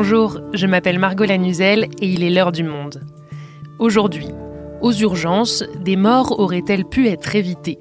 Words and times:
Bonjour, 0.00 0.38
je 0.54 0.68
m'appelle 0.68 1.00
Margot 1.00 1.24
Lanuzel 1.24 1.88
et 2.00 2.06
il 2.06 2.22
est 2.22 2.30
l'heure 2.30 2.52
du 2.52 2.62
monde. 2.62 3.00
Aujourd'hui, 3.80 4.28
aux 4.80 4.92
urgences, 4.92 5.64
des 5.80 5.96
morts 5.96 6.38
auraient-elles 6.38 6.84
pu 6.84 7.08
être 7.08 7.34
évitées? 7.34 7.80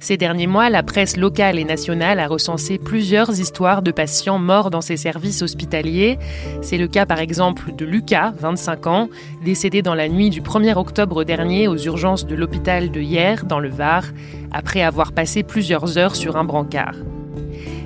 Ces 0.00 0.16
derniers 0.16 0.46
mois, 0.46 0.70
la 0.70 0.82
presse 0.82 1.18
locale 1.18 1.58
et 1.58 1.64
nationale 1.64 2.18
a 2.18 2.28
recensé 2.28 2.78
plusieurs 2.78 3.38
histoires 3.38 3.82
de 3.82 3.90
patients 3.90 4.38
morts 4.38 4.70
dans 4.70 4.80
ces 4.80 4.96
services 4.96 5.42
hospitaliers. 5.42 6.18
C'est 6.62 6.78
le 6.78 6.88
cas 6.88 7.04
par 7.04 7.18
exemple 7.18 7.74
de 7.76 7.84
Lucas, 7.84 8.32
25 8.38 8.86
ans, 8.86 9.08
décédé 9.44 9.82
dans 9.82 9.94
la 9.94 10.08
nuit 10.08 10.30
du 10.30 10.40
1er 10.40 10.78
octobre 10.78 11.24
dernier 11.24 11.68
aux 11.68 11.76
urgences 11.76 12.26
de 12.26 12.36
l'hôpital 12.36 12.90
de 12.90 13.02
Hier, 13.02 13.44
dans 13.44 13.60
le 13.60 13.68
Var, 13.68 14.04
après 14.50 14.80
avoir 14.80 15.12
passé 15.12 15.42
plusieurs 15.42 15.98
heures 15.98 16.16
sur 16.16 16.38
un 16.38 16.44
brancard. 16.44 16.94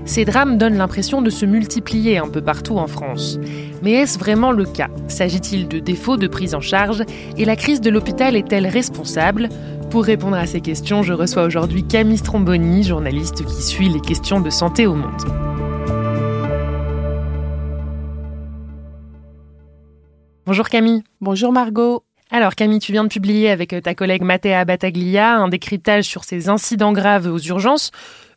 Ces 0.07 0.27
drames 0.27 0.59
donnent 0.59 0.77
l'impression 0.77 1.23
de 1.23 1.31
se 1.31 1.47
multiplier 1.47 2.19
un 2.19 2.29
peu 2.29 2.43
partout 2.43 2.77
en 2.77 2.87
France. 2.87 3.39
Mais 3.83 3.93
est-ce 3.93 4.19
vraiment 4.19 4.53
le 4.53 4.67
cas? 4.67 4.89
S'agit-il 5.09 5.67
de 5.67 5.79
défauts 5.79 6.19
de 6.19 6.27
prise 6.27 6.55
en 6.55 6.61
charge? 6.61 7.03
Et 7.39 7.47
la 7.47 7.57
crise 7.57 7.81
de 7.81 7.89
l'hôpital 7.89 8.37
est-elle 8.37 8.67
responsable? 8.67 9.49
Pour 9.91 10.05
répondre 10.05 10.37
à 10.37 10.45
ces 10.45 10.61
questions, 10.61 11.03
je 11.03 11.15
reçois 11.15 11.45
aujourd'hui 11.45 11.85
Camille 11.85 12.19
Stromboni, 12.19 12.83
journaliste 12.83 13.47
qui 13.47 13.63
suit 13.63 13.89
les 13.89 14.01
questions 14.01 14.41
de 14.41 14.51
santé 14.51 14.87
au 14.87 14.95
monde. 14.95 15.23
Bonjour 20.45 20.69
Camille. 20.69 21.03
Bonjour 21.23 21.51
Margot. 21.51 22.05
Alors 22.31 22.55
Camille, 22.57 22.81
tu 22.81 22.93
viens 22.93 23.05
de 23.05 23.09
publier 23.09 23.49
avec 23.51 23.75
ta 23.83 23.95
collègue 23.95 24.23
Mathéa 24.23 24.65
Battaglia 24.67 25.37
un 25.37 25.49
décryptage 25.49 26.05
sur 26.05 26.25
ces 26.25 26.51
incidents 26.51 26.93
graves 26.93 27.27
aux 27.27 27.39
urgences. 27.39 27.91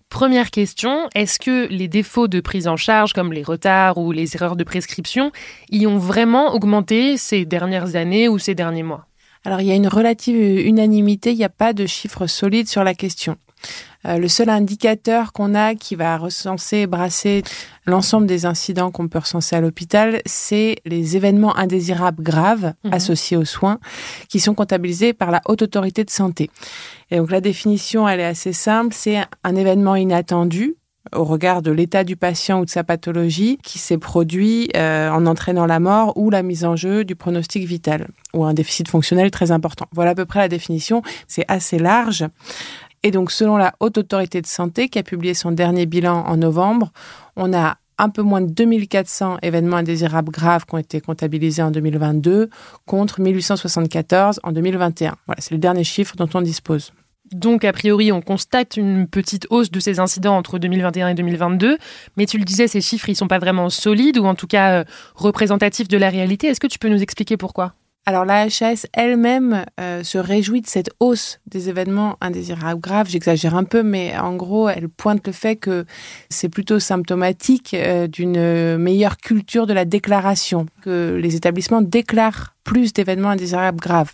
Première 0.09 0.51
question, 0.51 1.09
est-ce 1.15 1.37
que 1.37 1.67
les 1.67 1.89
défauts 1.89 2.29
de 2.29 2.39
prise 2.39 2.67
en 2.67 2.77
charge, 2.77 3.11
comme 3.11 3.33
les 3.33 3.43
retards 3.43 3.97
ou 3.97 4.13
les 4.13 4.35
erreurs 4.35 4.55
de 4.55 4.63
prescription, 4.63 5.31
y 5.69 5.85
ont 5.85 5.97
vraiment 5.97 6.53
augmenté 6.53 7.17
ces 7.17 7.45
dernières 7.45 7.95
années 7.95 8.29
ou 8.29 8.39
ces 8.39 8.55
derniers 8.55 8.83
mois? 8.83 9.05
Alors 9.43 9.61
il 9.61 9.67
y 9.67 9.71
a 9.71 9.75
une 9.75 9.87
relative 9.87 10.65
unanimité, 10.65 11.31
il 11.31 11.37
n'y 11.37 11.43
a 11.43 11.49
pas 11.49 11.73
de 11.73 11.85
chiffres 11.85 12.25
solides 12.25 12.69
sur 12.69 12.83
la 12.83 12.93
question. 12.93 13.37
Euh, 14.05 14.17
le 14.17 14.27
seul 14.27 14.49
indicateur 14.49 15.33
qu'on 15.33 15.55
a 15.55 15.75
qui 15.75 15.95
va 15.95 16.17
recenser, 16.17 16.87
brasser 16.87 17.43
l'ensemble 17.85 18.27
des 18.27 18.45
incidents 18.45 18.91
qu'on 18.91 19.07
peut 19.07 19.19
recenser 19.19 19.55
à 19.55 19.61
l'hôpital, 19.61 20.21
c'est 20.25 20.77
les 20.85 21.17
événements 21.17 21.57
indésirables 21.57 22.23
graves 22.23 22.73
mhm. 22.83 22.93
associés 22.93 23.37
aux 23.37 23.45
soins 23.45 23.79
qui 24.29 24.39
sont 24.39 24.53
comptabilisés 24.53 25.13
par 25.13 25.31
la 25.31 25.41
haute 25.45 25.61
autorité 25.61 26.03
de 26.03 26.09
santé. 26.09 26.49
Et 27.11 27.17
donc 27.17 27.31
la 27.31 27.41
définition, 27.41 28.07
elle 28.07 28.19
est 28.19 28.25
assez 28.25 28.53
simple, 28.53 28.93
c'est 28.93 29.17
un 29.43 29.55
événement 29.55 29.95
inattendu 29.95 30.75
au 31.15 31.23
regard 31.23 31.61
de 31.61 31.71
l'état 31.71 32.03
du 32.03 32.15
patient 32.15 32.59
ou 32.61 32.65
de 32.65 32.69
sa 32.69 32.83
pathologie 32.83 33.57
qui 33.63 33.79
s'est 33.79 33.97
produit 33.97 34.69
euh, 34.75 35.09
en 35.09 35.25
entraînant 35.25 35.65
la 35.65 35.79
mort 35.79 36.17
ou 36.17 36.29
la 36.29 36.43
mise 36.43 36.65
en 36.65 36.75
jeu 36.75 37.05
du 37.05 37.15
pronostic 37.15 37.65
vital 37.65 38.07
ou 38.33 38.45
un 38.45 38.53
déficit 38.53 38.87
fonctionnel 38.87 39.31
très 39.31 39.51
important. 39.51 39.85
Voilà 39.93 40.11
à 40.11 40.15
peu 40.15 40.25
près 40.25 40.39
la 40.39 40.49
définition. 40.49 41.01
C'est 41.27 41.45
assez 41.47 41.79
large. 41.79 42.25
Et 43.07 43.11
donc, 43.11 43.31
selon 43.31 43.55
la 43.55 43.73
Haute 43.79 43.97
Autorité 43.97 44.41
de 44.41 44.47
Santé, 44.47 44.89
qui 44.89 44.99
a 44.99 45.03
publié 45.03 45.33
son 45.33 45.53
dernier 45.53 45.85
bilan 45.85 46.25
en 46.27 46.35
novembre, 46.35 46.91
on 47.37 47.53
a 47.53 47.77
un 47.97 48.09
peu 48.09 48.21
moins 48.21 48.41
de 48.41 48.51
2400 48.51 49.37
événements 49.43 49.77
indésirables 49.77 50.29
graves 50.29 50.65
qui 50.65 50.75
ont 50.75 50.77
été 50.77 50.99
comptabilisés 50.99 51.61
en 51.61 51.71
2022 51.71 52.49
contre 52.85 53.21
1874 53.21 54.41
en 54.43 54.51
2021. 54.51 55.15
Voilà, 55.25 55.39
c'est 55.39 55.53
le 55.53 55.57
dernier 55.57 55.85
chiffre 55.85 56.17
dont 56.17 56.27
on 56.33 56.41
dispose. 56.41 56.91
Donc, 57.31 57.63
a 57.63 57.71
priori, 57.71 58.11
on 58.11 58.19
constate 58.19 58.75
une 58.75 59.07
petite 59.07 59.47
hausse 59.51 59.71
de 59.71 59.79
ces 59.79 60.01
incidents 60.01 60.35
entre 60.35 60.59
2021 60.59 61.07
et 61.07 61.13
2022. 61.13 61.77
Mais 62.17 62.25
tu 62.25 62.37
le 62.37 62.43
disais, 62.43 62.67
ces 62.67 62.81
chiffres, 62.81 63.07
ils 63.07 63.15
sont 63.15 63.29
pas 63.29 63.39
vraiment 63.39 63.69
solides 63.69 64.17
ou 64.17 64.25
en 64.25 64.35
tout 64.35 64.47
cas 64.47 64.81
euh, 64.81 64.83
représentatifs 65.15 65.87
de 65.87 65.97
la 65.97 66.09
réalité. 66.09 66.47
Est-ce 66.47 66.59
que 66.59 66.67
tu 66.67 66.77
peux 66.77 66.89
nous 66.89 67.01
expliquer 67.01 67.37
pourquoi? 67.37 67.73
Alors 68.07 68.23
la 68.23 68.43
HAS 68.43 68.85
elle-même 68.93 69.65
euh, 69.81 70.01
se 70.01 70.17
réjouit 70.17 70.61
de 70.61 70.67
cette 70.67 70.91
hausse 71.01 71.41
des 71.45 71.67
événements 71.67 72.15
indésirables 72.21 72.79
graves. 72.79 73.09
J'exagère 73.09 73.53
un 73.53 73.65
peu, 73.65 73.83
mais 73.83 74.17
en 74.17 74.33
gros, 74.37 74.69
elle 74.69 74.87
pointe 74.87 75.27
le 75.27 75.33
fait 75.33 75.57
que 75.57 75.83
c'est 76.29 76.47
plutôt 76.47 76.79
symptomatique 76.79 77.73
euh, 77.73 78.07
d'une 78.07 78.77
meilleure 78.77 79.17
culture 79.17 79.67
de 79.67 79.73
la 79.73 79.83
déclaration, 79.83 80.67
que 80.83 81.19
les 81.21 81.35
établissements 81.35 81.81
déclarent 81.81 82.55
plus 82.63 82.93
d'événements 82.93 83.31
indésirables 83.31 83.81
graves. 83.81 84.13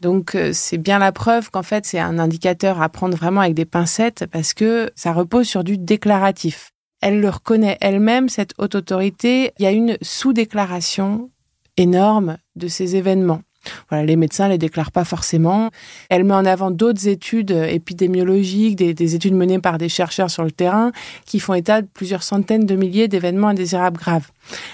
Donc 0.00 0.34
euh, 0.34 0.50
c'est 0.52 0.78
bien 0.78 0.98
la 0.98 1.12
preuve 1.12 1.52
qu'en 1.52 1.62
fait 1.62 1.86
c'est 1.86 2.00
un 2.00 2.18
indicateur 2.18 2.82
à 2.82 2.88
prendre 2.88 3.16
vraiment 3.16 3.42
avec 3.42 3.54
des 3.54 3.64
pincettes 3.64 4.26
parce 4.32 4.54
que 4.54 4.90
ça 4.96 5.12
repose 5.12 5.46
sur 5.46 5.62
du 5.62 5.78
déclaratif. 5.78 6.72
Elle 7.00 7.20
le 7.20 7.28
reconnaît 7.28 7.78
elle-même, 7.80 8.28
cette 8.28 8.54
haute 8.58 8.74
autorité. 8.74 9.52
Il 9.60 9.62
y 9.62 9.68
a 9.68 9.70
une 9.70 9.96
sous-déclaration 10.02 11.30
énorme 11.76 12.36
de 12.60 12.68
ces 12.68 12.94
événements. 12.94 13.40
Voilà, 13.90 14.04
les 14.04 14.16
médecins 14.16 14.48
les 14.48 14.58
déclarent 14.58 14.92
pas 14.92 15.04
forcément. 15.04 15.70
Elle 16.08 16.24
met 16.24 16.34
en 16.34 16.44
avant 16.44 16.70
d'autres 16.70 17.08
études 17.08 17.50
épidémiologiques, 17.50 18.76
des, 18.76 19.14
études 19.14 19.34
menées 19.34 19.58
par 19.58 19.78
des 19.78 19.88
chercheurs 19.88 20.30
sur 20.30 20.44
le 20.44 20.50
terrain, 20.50 20.92
qui 21.26 21.40
font 21.40 21.54
état 21.54 21.82
de 21.82 21.86
plusieurs 21.92 22.22
centaines 22.22 22.64
de 22.64 22.74
milliers 22.76 23.08
d'événements 23.08 23.48
indésirables 23.48 23.98
graves. 23.98 24.28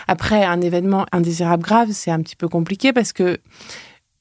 Après, 0.06 0.44
un 0.44 0.60
événement 0.60 1.06
indésirable 1.12 1.62
grave, 1.62 1.88
c'est 1.92 2.10
un 2.10 2.20
petit 2.20 2.36
peu 2.36 2.48
compliqué 2.48 2.92
parce 2.92 3.12
que 3.12 3.38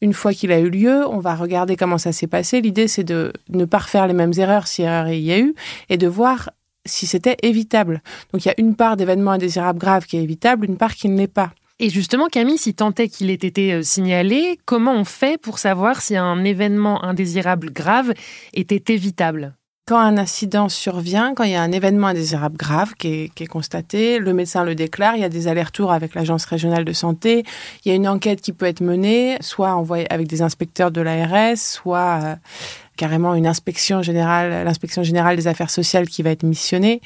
une 0.01 0.13
fois 0.13 0.33
qu'il 0.33 0.51
a 0.51 0.59
eu 0.59 0.69
lieu, 0.69 1.07
on 1.07 1.19
va 1.19 1.35
regarder 1.35 1.75
comment 1.75 1.97
ça 1.97 2.11
s'est 2.11 2.27
passé. 2.27 2.61
L'idée, 2.61 2.87
c'est 2.87 3.03
de 3.03 3.33
ne 3.49 3.65
pas 3.65 3.79
refaire 3.79 4.07
les 4.07 4.13
mêmes 4.13 4.33
erreurs 4.37 4.67
si 4.67 4.81
erreur 4.81 5.09
il 5.09 5.21
y 5.21 5.31
a 5.31 5.39
eu 5.39 5.55
et 5.89 5.97
de 5.97 6.07
voir 6.07 6.49
si 6.85 7.07
c'était 7.07 7.37
évitable. 7.41 8.01
Donc, 8.31 8.45
il 8.45 8.49
y 8.49 8.51
a 8.51 8.55
une 8.57 8.75
part 8.75 8.97
d'événements 8.97 9.31
indésirables 9.31 9.79
graves 9.79 10.05
qui 10.05 10.17
est 10.17 10.23
évitable, 10.23 10.65
une 10.65 10.77
part 10.77 10.95
qui 10.95 11.09
ne 11.09 11.17
l'est 11.17 11.27
pas. 11.27 11.53
Et 11.79 11.89
justement, 11.89 12.27
Camille, 12.27 12.57
si 12.57 12.73
tant 12.73 12.93
est 12.93 13.09
qu'il 13.09 13.29
ait 13.29 13.33
été 13.33 13.73
euh, 13.73 13.83
signalé, 13.83 14.57
comment 14.65 14.93
on 14.93 15.03
fait 15.03 15.37
pour 15.39 15.59
savoir 15.59 16.01
si 16.01 16.15
un 16.15 16.45
événement 16.45 17.03
indésirable 17.03 17.71
grave 17.73 18.13
était 18.53 18.93
évitable? 18.93 19.55
Quand 19.85 19.99
un 19.99 20.17
incident 20.17 20.69
survient, 20.69 21.35
quand 21.35 21.43
il 21.43 21.51
y 21.51 21.55
a 21.55 21.61
un 21.61 21.71
événement 21.71 22.07
indésirable 22.07 22.57
grave 22.57 22.95
qui 22.95 23.29
est, 23.37 23.45
constaté, 23.45 24.17
le 24.19 24.33
médecin 24.33 24.63
le 24.63 24.73
déclare, 24.73 25.15
il 25.15 25.21
y 25.21 25.25
a 25.25 25.29
des 25.29 25.47
allers-retours 25.47 25.91
avec 25.91 26.15
l'agence 26.15 26.45
régionale 26.45 26.85
de 26.85 26.93
santé, 26.93 27.43
il 27.83 27.89
y 27.89 27.91
a 27.91 27.95
une 27.95 28.07
enquête 28.07 28.41
qui 28.41 28.51
peut 28.51 28.65
être 28.65 28.81
menée, 28.81 29.37
soit 29.41 29.79
avec 30.09 30.27
des 30.27 30.41
inspecteurs 30.41 30.89
de 30.89 31.01
l'ARS, 31.01 31.57
soit 31.57 32.19
euh, 32.23 32.35
carrément 32.95 33.35
une 33.35 33.47
inspection 33.47 34.01
générale, 34.01 34.63
l'inspection 34.65 35.03
générale 35.03 35.35
des 35.35 35.47
affaires 35.47 35.69
sociales 35.69 36.07
qui 36.07 36.23
va 36.23 36.31
être 36.31 36.43
missionnée. 36.43 37.01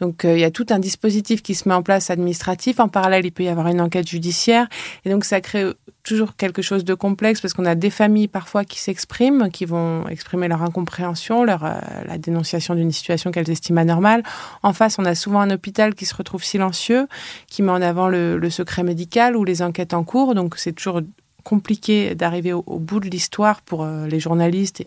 Donc 0.00 0.24
euh, 0.24 0.36
il 0.36 0.40
y 0.40 0.44
a 0.44 0.50
tout 0.50 0.66
un 0.70 0.78
dispositif 0.78 1.42
qui 1.42 1.54
se 1.54 1.68
met 1.68 1.74
en 1.74 1.82
place 1.82 2.10
administratif. 2.10 2.80
En 2.80 2.88
parallèle, 2.88 3.24
il 3.24 3.32
peut 3.32 3.44
y 3.44 3.48
avoir 3.48 3.68
une 3.68 3.80
enquête 3.80 4.08
judiciaire. 4.08 4.68
Et 5.04 5.10
donc 5.10 5.24
ça 5.24 5.40
crée 5.40 5.72
toujours 6.02 6.36
quelque 6.36 6.62
chose 6.62 6.84
de 6.84 6.94
complexe 6.94 7.40
parce 7.40 7.54
qu'on 7.54 7.64
a 7.64 7.74
des 7.74 7.90
familles 7.90 8.28
parfois 8.28 8.64
qui 8.64 8.78
s'expriment, 8.78 9.50
qui 9.50 9.64
vont 9.64 10.06
exprimer 10.08 10.48
leur 10.48 10.62
incompréhension, 10.62 11.44
leur, 11.44 11.64
euh, 11.64 11.74
la 12.06 12.18
dénonciation 12.18 12.74
d'une 12.74 12.92
situation 12.92 13.30
qu'elles 13.30 13.50
estiment 13.50 13.80
anormale. 13.80 14.22
En 14.62 14.72
face, 14.72 14.98
on 14.98 15.04
a 15.04 15.14
souvent 15.14 15.40
un 15.40 15.50
hôpital 15.50 15.94
qui 15.94 16.06
se 16.06 16.14
retrouve 16.14 16.44
silencieux, 16.44 17.08
qui 17.48 17.62
met 17.62 17.72
en 17.72 17.82
avant 17.82 18.08
le, 18.08 18.38
le 18.38 18.50
secret 18.50 18.82
médical 18.82 19.36
ou 19.36 19.44
les 19.44 19.62
enquêtes 19.62 19.94
en 19.94 20.04
cours. 20.04 20.34
Donc 20.34 20.56
c'est 20.56 20.72
toujours 20.72 21.00
compliqué 21.46 22.16
d'arriver 22.16 22.52
au, 22.52 22.80
bout 22.80 22.98
de 22.98 23.08
l'histoire 23.08 23.62
pour 23.62 23.84
euh, 23.84 24.08
les 24.08 24.18
journalistes 24.18 24.82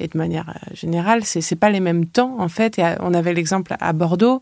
et, 0.00 0.08
de 0.08 0.16
manière 0.16 0.48
euh, 0.48 0.74
générale. 0.74 1.22
C'est 1.22 1.42
c'est 1.42 1.54
pas 1.54 1.68
les 1.68 1.80
mêmes 1.80 2.06
temps 2.06 2.36
en 2.38 2.48
fait. 2.48 2.78
Et 2.78 2.94
on 3.00 3.12
avait 3.12 3.34
l'exemple 3.34 3.76
à 3.78 3.92
Bordeaux 3.92 4.40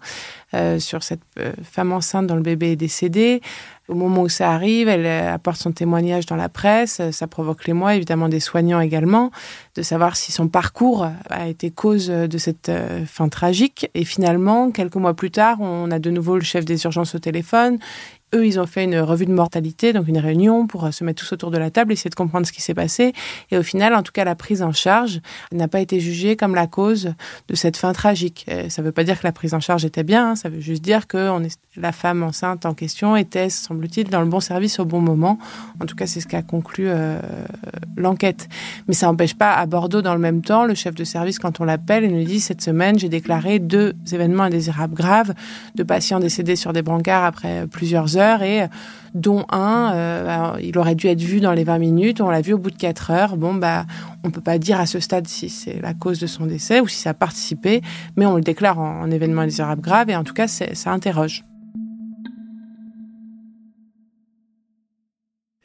euh, 0.54 0.78
sur 0.78 1.02
cette 1.02 1.22
femme 1.64 1.92
enceinte 1.92 2.28
dont 2.28 2.36
le 2.36 2.42
bébé 2.42 2.72
est 2.72 2.76
décédé. 2.76 3.40
Au 3.88 3.94
moment 3.94 4.22
où 4.22 4.28
ça 4.28 4.52
arrive, 4.52 4.86
elle 4.86 5.04
apporte 5.06 5.60
son 5.60 5.72
témoignage 5.72 6.24
dans 6.24 6.36
la 6.36 6.48
presse. 6.48 7.02
Ça 7.10 7.26
provoque 7.26 7.66
l'émoi, 7.66 7.96
évidemment 7.96 8.28
des 8.28 8.38
soignants 8.38 8.78
également, 8.78 9.32
de 9.74 9.82
savoir 9.82 10.14
si 10.14 10.30
son 10.30 10.46
parcours 10.46 11.08
a 11.28 11.48
été 11.48 11.72
cause 11.72 12.06
de 12.06 12.38
cette 12.38 12.70
fin 13.06 13.28
tragique. 13.28 13.90
Et 13.94 14.04
finalement, 14.04 14.70
quelques 14.70 14.94
mois 14.94 15.14
plus 15.14 15.32
tard, 15.32 15.60
on 15.60 15.90
a 15.90 15.98
de 15.98 16.10
nouveau 16.10 16.36
le 16.36 16.44
chef 16.44 16.64
des 16.64 16.84
urgences 16.84 17.16
au 17.16 17.18
téléphone. 17.18 17.80
Eux, 18.32 18.46
ils 18.46 18.60
ont 18.60 18.66
fait 18.66 18.84
une 18.84 18.96
revue 18.98 19.26
de 19.26 19.32
mortalité, 19.32 19.92
donc 19.92 20.06
une 20.06 20.18
réunion 20.18 20.68
pour 20.68 20.84
euh, 20.84 20.92
se 20.92 21.02
mettre 21.02 21.20
tous 21.20 21.32
autour 21.32 21.50
de 21.50 21.58
la 21.58 21.70
table, 21.70 21.92
essayer 21.92 22.10
de 22.10 22.14
comprendre 22.14 22.46
ce 22.46 22.52
qui 22.52 22.62
s'est 22.62 22.74
passé. 22.74 23.12
Et 23.50 23.58
au 23.58 23.64
final, 23.64 23.92
en 23.92 24.04
tout 24.04 24.12
cas, 24.12 24.24
la 24.24 24.36
prise 24.36 24.62
en 24.62 24.72
charge 24.72 25.20
n'a 25.50 25.66
pas 25.66 25.80
été 25.80 25.98
jugée 25.98 26.36
comme 26.36 26.54
la 26.54 26.68
cause 26.68 27.12
de 27.48 27.54
cette 27.56 27.76
fin 27.76 27.92
tragique. 27.92 28.46
Euh, 28.48 28.68
ça 28.68 28.82
ne 28.82 28.86
veut 28.86 28.92
pas 28.92 29.02
dire 29.02 29.18
que 29.18 29.26
la 29.26 29.32
prise 29.32 29.52
en 29.52 29.58
charge 29.58 29.84
était 29.84 30.04
bien, 30.04 30.30
hein, 30.30 30.36
ça 30.36 30.48
veut 30.48 30.60
juste 30.60 30.82
dire 30.82 31.08
que 31.08 31.28
la 31.76 31.90
femme 31.90 32.22
enceinte 32.22 32.66
en 32.66 32.74
question 32.74 33.16
était, 33.16 33.50
semble-t-il, 33.50 34.10
dans 34.10 34.20
le 34.20 34.28
bon 34.28 34.38
service 34.38 34.78
au 34.78 34.84
bon 34.84 35.00
moment. 35.00 35.38
En 35.80 35.86
tout 35.86 35.96
cas, 35.96 36.06
c'est 36.06 36.20
ce 36.20 36.28
qu'a 36.28 36.42
conclu 36.42 36.84
euh, 36.86 37.18
l'enquête. 37.96 38.48
Mais 38.86 38.94
ça 38.94 39.06
n'empêche 39.06 39.34
pas, 39.34 39.54
à 39.54 39.66
Bordeaux, 39.66 40.02
dans 40.02 40.14
le 40.14 40.20
même 40.20 40.42
temps, 40.42 40.66
le 40.66 40.74
chef 40.74 40.94
de 40.94 41.02
service, 41.02 41.40
quand 41.40 41.58
on 41.60 41.64
l'appelle, 41.64 42.04
il 42.04 42.16
nous 42.16 42.24
dit, 42.24 42.38
cette 42.38 42.62
semaine, 42.62 42.96
j'ai 42.96 43.08
déclaré 43.08 43.58
deux 43.58 43.94
événements 44.12 44.44
indésirables 44.44 44.94
graves 44.94 45.34
de 45.74 45.82
patients 45.82 46.20
décédés 46.20 46.54
sur 46.54 46.72
des 46.72 46.82
brancards 46.82 47.24
après 47.24 47.66
plusieurs 47.66 48.16
heures 48.16 48.19
et 48.20 48.66
dont 49.14 49.44
un, 49.50 49.92
euh, 49.94 50.52
il 50.62 50.78
aurait 50.78 50.94
dû 50.94 51.08
être 51.08 51.20
vu 51.20 51.40
dans 51.40 51.52
les 51.52 51.64
20 51.64 51.78
minutes, 51.78 52.20
on 52.20 52.30
l'a 52.30 52.40
vu 52.40 52.52
au 52.52 52.58
bout 52.58 52.70
de 52.70 52.76
4 52.76 53.10
heures. 53.10 53.36
Bon, 53.36 53.54
bah, 53.54 53.86
on 54.24 54.30
peut 54.30 54.40
pas 54.40 54.58
dire 54.58 54.78
à 54.78 54.86
ce 54.86 55.00
stade 55.00 55.26
si 55.26 55.48
c'est 55.48 55.80
la 55.80 55.94
cause 55.94 56.20
de 56.20 56.26
son 56.26 56.46
décès 56.46 56.80
ou 56.80 56.88
si 56.88 56.98
ça 56.98 57.10
a 57.10 57.14
participé, 57.14 57.82
mais 58.16 58.26
on 58.26 58.36
le 58.36 58.42
déclare 58.42 58.78
en, 58.78 59.10
événement 59.10 59.42
indésirable 59.42 59.82
grave 59.82 60.10
et 60.10 60.16
en 60.16 60.24
tout 60.24 60.34
cas, 60.34 60.46
ça 60.46 60.92
interroge. 60.92 61.44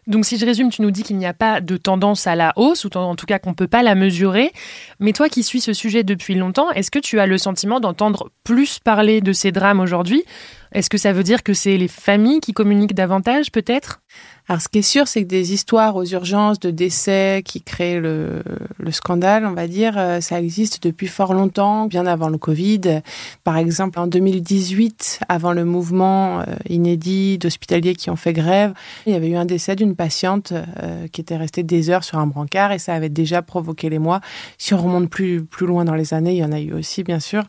Donc 0.07 0.25
si 0.25 0.38
je 0.38 0.46
résume, 0.46 0.69
tu 0.69 0.81
nous 0.81 0.92
dis 0.92 1.04
qu'il 1.04 1.18
n'y 1.18 1.25
a 1.25 1.34
pas 1.34 1.62
de 1.62 1.78
tendance 1.78 2.28
à 2.28 2.36
la 2.36 2.54
hausse, 2.57 2.86
ou 2.86 2.90
en 2.96 3.16
tout 3.16 3.25
cas 3.25 3.40
qu'on 3.40 3.52
ne 3.52 3.56
peut 3.56 3.68
pas 3.68 3.84
la 3.84 3.96
mesurer. 3.96 4.52
Mais 5.00 5.13
toi 5.13 5.30
qui 5.30 5.44
suis 5.44 5.62
ce 5.62 5.74
sujet 5.74 6.04
depuis 6.04 6.36
longtemps, 6.36 6.69
est-ce 6.72 6.92
que 6.92 7.00
tu 7.00 7.19
as 7.19 7.25
le 7.25 7.38
sentiment 7.38 7.80
d'entendre 7.80 8.30
plus 8.44 8.80
parler 8.80 9.22
de 9.22 9.34
ces 9.34 9.52
drames 9.52 9.80
aujourd'hui? 9.80 10.24
Est-ce 10.72 10.90
que 10.90 10.98
ça 10.98 11.13
veut 11.13 11.24
dire 11.24 11.42
que 11.42 11.54
c'est 11.54 11.78
les 11.78 11.88
familles 11.88 12.40
qui 12.40 12.54
communiquent 12.54 12.94
davantage 12.94 13.52
peut-être? 13.52 14.02
Alors, 14.47 14.62
ce 14.62 14.69
qui 14.69 14.77
est 14.77 14.83
sûr, 14.83 15.07
c'est 15.07 15.24
que 15.24 15.27
des 15.27 15.53
histoires 15.53 15.95
aux 15.95 16.06
urgences 16.06 16.59
de 16.59 16.69
décès 16.69 17.42
qui 17.44 17.63
créent 17.63 18.00
le, 18.00 18.44
le 18.77 18.92
scandale, 18.92 19.44
on 19.44 19.53
va 19.53 19.68
dire, 19.68 19.95
euh, 19.97 20.21
ça 20.21 20.39
existe 20.39 20.83
depuis 20.83 21.07
fort 21.07 21.33
longtemps, 21.33 21.88
bien 21.88 22.06
avant 22.06 22.30
le 22.30 22.38
Covid. 22.38 23.01
Par 23.44 23.57
exemple, 23.57 24.00
en 24.00 24.06
2018, 24.06 25.21
avant 25.30 25.51
le 25.51 25.65
mouvement 25.65 26.42
euh, 26.42 26.44
inédit 26.69 27.39
d'hospitaliers 27.39 27.95
qui 27.95 28.12
ont 28.12 28.15
fait 28.15 28.33
grève, 28.33 28.74
il 29.07 29.13
y 29.13 29.15
avait 29.15 29.30
eu 29.30 29.36
un 29.36 29.45
décès 29.45 29.75
d'une 29.75 29.95
patiente 29.95 30.53
euh, 30.53 31.07
qui 31.07 31.21
était 31.21 31.38
restée 31.38 31.63
des 31.63 31.89
heures 31.89 32.03
sur 32.03 32.19
un 32.19 32.27
brancard 32.27 32.71
et 32.71 32.77
ça 32.77 32.94
avait 32.94 33.09
déjà 33.09 33.41
provoqué 33.41 33.89
les 33.89 34.00
mois. 34.00 34.21
Si 34.59 34.75
on 34.75 34.77
remonte 34.77 35.09
plus, 35.09 35.44
plus 35.44 35.65
loin 35.65 35.86
dans 35.86 35.95
les 35.95 36.13
années, 36.13 36.33
il 36.33 36.38
y 36.38 36.45
en 36.45 36.51
a 36.51 36.59
eu 36.59 36.71
aussi, 36.71 37.03
bien 37.03 37.19
sûr. 37.19 37.45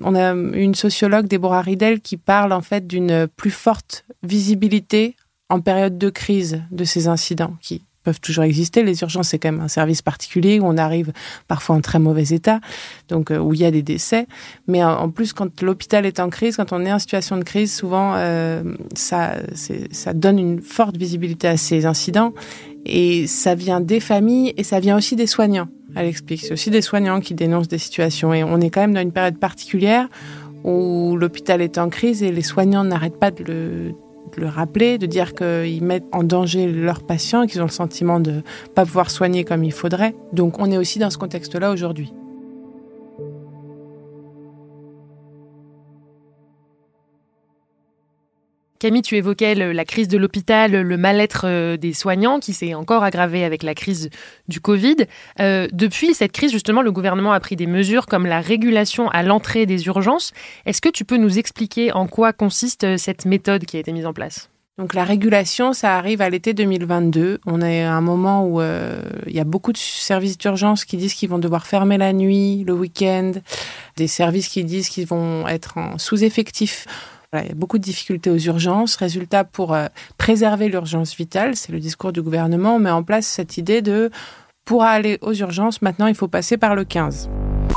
On 0.00 0.16
a 0.16 0.32
une 0.32 0.74
sociologue, 0.74 1.28
Deborah 1.28 1.62
Riedel, 1.62 2.00
qui 2.00 2.16
parle 2.16 2.52
en 2.52 2.62
fait 2.62 2.88
d'une 2.88 3.28
plus 3.28 3.52
forte 3.52 4.04
visibilité 4.24 5.14
en 5.52 5.60
période 5.60 5.98
de 5.98 6.08
crise 6.08 6.62
de 6.70 6.84
ces 6.84 7.08
incidents 7.08 7.54
qui 7.60 7.82
peuvent 8.04 8.20
toujours 8.20 8.44
exister. 8.44 8.82
Les 8.82 9.02
urgences, 9.02 9.28
c'est 9.28 9.38
quand 9.38 9.52
même 9.52 9.60
un 9.60 9.68
service 9.68 10.00
particulier 10.00 10.58
où 10.58 10.64
on 10.64 10.78
arrive 10.78 11.12
parfois 11.46 11.76
en 11.76 11.80
très 11.82 11.98
mauvais 11.98 12.24
état, 12.30 12.60
donc 13.08 13.30
euh, 13.30 13.38
où 13.38 13.52
il 13.52 13.60
y 13.60 13.64
a 13.66 13.70
des 13.70 13.82
décès. 13.82 14.26
Mais 14.66 14.82
en 14.82 15.10
plus, 15.10 15.34
quand 15.34 15.60
l'hôpital 15.60 16.06
est 16.06 16.18
en 16.20 16.30
crise, 16.30 16.56
quand 16.56 16.72
on 16.72 16.84
est 16.86 16.92
en 16.92 16.98
situation 16.98 17.36
de 17.36 17.44
crise, 17.44 17.72
souvent 17.72 18.14
euh, 18.16 18.62
ça, 18.94 19.34
ça 19.90 20.14
donne 20.14 20.38
une 20.38 20.62
forte 20.62 20.96
visibilité 20.96 21.48
à 21.48 21.58
ces 21.58 21.84
incidents 21.84 22.32
et 22.86 23.26
ça 23.26 23.54
vient 23.54 23.80
des 23.80 24.00
familles 24.00 24.54
et 24.56 24.64
ça 24.64 24.80
vient 24.80 24.96
aussi 24.96 25.14
des 25.14 25.26
soignants. 25.26 25.68
Elle 25.94 26.06
explique, 26.06 26.40
c'est 26.40 26.54
aussi 26.54 26.70
des 26.70 26.80
soignants 26.80 27.20
qui 27.20 27.34
dénoncent 27.34 27.68
des 27.68 27.78
situations 27.78 28.32
et 28.32 28.42
on 28.42 28.58
est 28.62 28.70
quand 28.70 28.80
même 28.80 28.94
dans 28.94 29.02
une 29.02 29.12
période 29.12 29.38
particulière 29.38 30.08
où 30.64 31.16
l'hôpital 31.18 31.60
est 31.60 31.76
en 31.76 31.90
crise 31.90 32.22
et 32.22 32.32
les 32.32 32.42
soignants 32.42 32.84
n'arrêtent 32.84 33.20
pas 33.20 33.30
de 33.30 33.44
le 33.44 33.94
le 34.36 34.46
rappeler, 34.46 34.98
de 34.98 35.06
dire 35.06 35.34
qu'ils 35.34 35.82
mettent 35.82 36.06
en 36.12 36.22
danger 36.22 36.66
leurs 36.66 37.02
patients, 37.02 37.46
qu'ils 37.46 37.60
ont 37.60 37.66
le 37.66 37.70
sentiment 37.70 38.20
de 38.20 38.30
ne 38.30 38.40
pas 38.74 38.84
pouvoir 38.84 39.10
soigner 39.10 39.44
comme 39.44 39.64
il 39.64 39.72
faudrait. 39.72 40.14
Donc 40.32 40.58
on 40.58 40.70
est 40.70 40.78
aussi 40.78 40.98
dans 40.98 41.10
ce 41.10 41.18
contexte-là 41.18 41.70
aujourd'hui. 41.70 42.12
Camille, 48.82 49.02
tu 49.02 49.16
évoquais 49.16 49.54
la 49.54 49.84
crise 49.84 50.08
de 50.08 50.18
l'hôpital, 50.18 50.72
le 50.72 50.96
mal-être 50.96 51.42
euh, 51.44 51.76
des 51.76 51.92
soignants 51.92 52.40
qui 52.40 52.52
s'est 52.52 52.74
encore 52.74 53.04
aggravé 53.04 53.44
avec 53.44 53.62
la 53.62 53.76
crise 53.76 54.10
du 54.48 54.58
Covid. 54.60 54.96
Euh, 55.38 55.68
depuis 55.72 56.14
cette 56.14 56.32
crise, 56.32 56.50
justement, 56.50 56.82
le 56.82 56.90
gouvernement 56.90 57.30
a 57.30 57.38
pris 57.38 57.54
des 57.54 57.68
mesures 57.68 58.06
comme 58.06 58.26
la 58.26 58.40
régulation 58.40 59.08
à 59.10 59.22
l'entrée 59.22 59.66
des 59.66 59.86
urgences. 59.86 60.32
Est-ce 60.66 60.80
que 60.80 60.88
tu 60.88 61.04
peux 61.04 61.16
nous 61.16 61.38
expliquer 61.38 61.92
en 61.92 62.08
quoi 62.08 62.32
consiste 62.32 62.82
euh, 62.82 62.96
cette 62.96 63.24
méthode 63.24 63.66
qui 63.66 63.76
a 63.76 63.80
été 63.80 63.92
mise 63.92 64.04
en 64.04 64.12
place? 64.12 64.50
Donc 64.78 64.94
la 64.94 65.04
régulation, 65.04 65.74
ça 65.74 65.96
arrive 65.96 66.20
à 66.20 66.28
l'été 66.28 66.52
2022. 66.52 67.38
On 67.46 67.60
est 67.60 67.84
à 67.84 67.94
un 67.94 68.00
moment 68.00 68.44
où 68.44 68.60
il 68.60 69.32
y 69.32 69.38
a 69.38 69.44
beaucoup 69.44 69.70
de 69.70 69.78
services 69.78 70.38
d'urgence 70.38 70.84
qui 70.84 70.96
disent 70.96 71.14
qu'ils 71.14 71.28
vont 71.28 71.38
devoir 71.38 71.66
fermer 71.66 71.98
la 71.98 72.12
nuit, 72.12 72.64
le 72.66 72.72
week-end, 72.72 73.32
des 73.96 74.08
services 74.08 74.48
qui 74.48 74.64
disent 74.64 74.88
qu'ils 74.88 75.06
vont 75.06 75.46
être 75.46 75.78
en 75.78 75.98
sous-effectif 75.98 76.86
il 77.40 77.48
y 77.48 77.50
a 77.50 77.54
beaucoup 77.54 77.78
de 77.78 77.82
difficultés 77.82 78.30
aux 78.30 78.38
urgences. 78.38 78.96
Résultat, 78.96 79.44
pour 79.44 79.72
euh, 79.72 79.86
préserver 80.18 80.68
l'urgence 80.68 81.14
vitale, 81.16 81.56
c'est 81.56 81.72
le 81.72 81.80
discours 81.80 82.12
du 82.12 82.20
gouvernement, 82.20 82.76
on 82.76 82.78
met 82.78 82.90
en 82.90 83.02
place 83.02 83.26
cette 83.26 83.56
idée 83.56 83.80
de 83.80 84.10
pour 84.64 84.84
aller 84.84 85.18
aux 85.22 85.32
urgences, 85.32 85.82
maintenant, 85.82 86.06
il 86.06 86.14
faut 86.14 86.28
passer 86.28 86.56
par 86.56 86.76
le 86.76 86.84
15. 86.84 87.28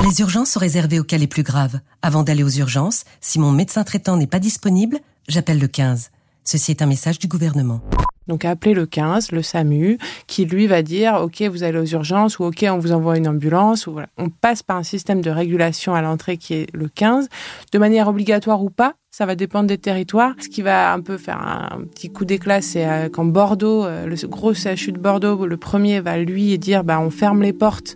Les 0.04 0.19
urgences 0.19 0.52
sont 0.52 0.60
réservées 0.60 1.00
aux 1.00 1.04
cas 1.04 1.18
les 1.18 1.28
plus 1.28 1.42
graves. 1.42 1.80
Avant 2.02 2.22
d'aller 2.22 2.44
aux 2.44 2.50
urgences, 2.50 3.06
si 3.22 3.40
mon 3.40 3.52
médecin 3.52 3.84
traitant 3.84 4.18
n'est 4.18 4.28
pas 4.28 4.40
disponible, 4.40 5.00
j'appelle 5.28 5.60
le 5.60 5.68
15. 5.68 6.12
Ceci 6.44 6.72
est 6.72 6.81
un 6.84 6.86
message 6.86 7.18
du 7.18 7.28
gouvernement. 7.28 7.81
Donc 8.27 8.45
appelez 8.45 8.74
le 8.74 8.86
15, 8.86 9.31
le 9.31 9.42
SAMU, 9.42 9.98
qui 10.27 10.45
lui 10.45 10.68
va 10.68 10.81
dire 10.81 11.19
OK, 11.22 11.42
vous 11.44 11.63
allez 11.63 11.80
aux 11.80 11.86
urgences 11.86 12.39
ou 12.39 12.45
OK, 12.45 12.66
on 12.68 12.80
vous 12.80 12.92
envoie 12.92 13.18
une 13.18 13.27
ambulance. 13.27 13.88
Ou 13.88 13.94
voilà. 13.94 14.10
On 14.18 14.30
passe 14.30 14.63
par 14.63 14.77
un 14.77 14.83
système 14.83 15.22
de 15.22 15.30
régulation 15.30 15.94
à 15.94 16.01
l'entrée 16.01 16.38
qui 16.38 16.54
est 16.54 16.68
le 16.74 16.88
15, 16.88 17.30
de 17.72 17.77
manière 17.77 18.07
obligatoire 18.07 18.63
ou 18.63 18.69
pas. 18.69 18.95
Ça 19.12 19.25
va 19.25 19.36
dépendre 19.36 19.68
des 19.68 19.77
territoires. 19.77 20.33
Ce 20.42 20.50
qui 20.50 20.62
va 20.62 20.92
un 20.92 21.00
peu 21.00 21.18
faire 21.18 21.39
un 21.39 21.81
petit 21.94 22.12
coup 22.12 22.25
d'éclat, 22.25 22.62
c'est 22.62 22.86
euh, 22.86 23.07
quand 23.10 23.24
Bordeaux, 23.24 23.86
euh, 23.86 24.06
le 24.06 24.28
gros 24.28 24.54
CHU 24.54 24.92
de 24.92 25.00
Bordeaux, 25.00 25.45
le 25.45 25.57
premier 25.57 26.01
va 26.01 26.18
lui 26.18 26.57
dire 26.60 26.83
bah, 26.83 27.00
on 27.00 27.10
ferme 27.10 27.42
les 27.42 27.54
portes 27.54 27.95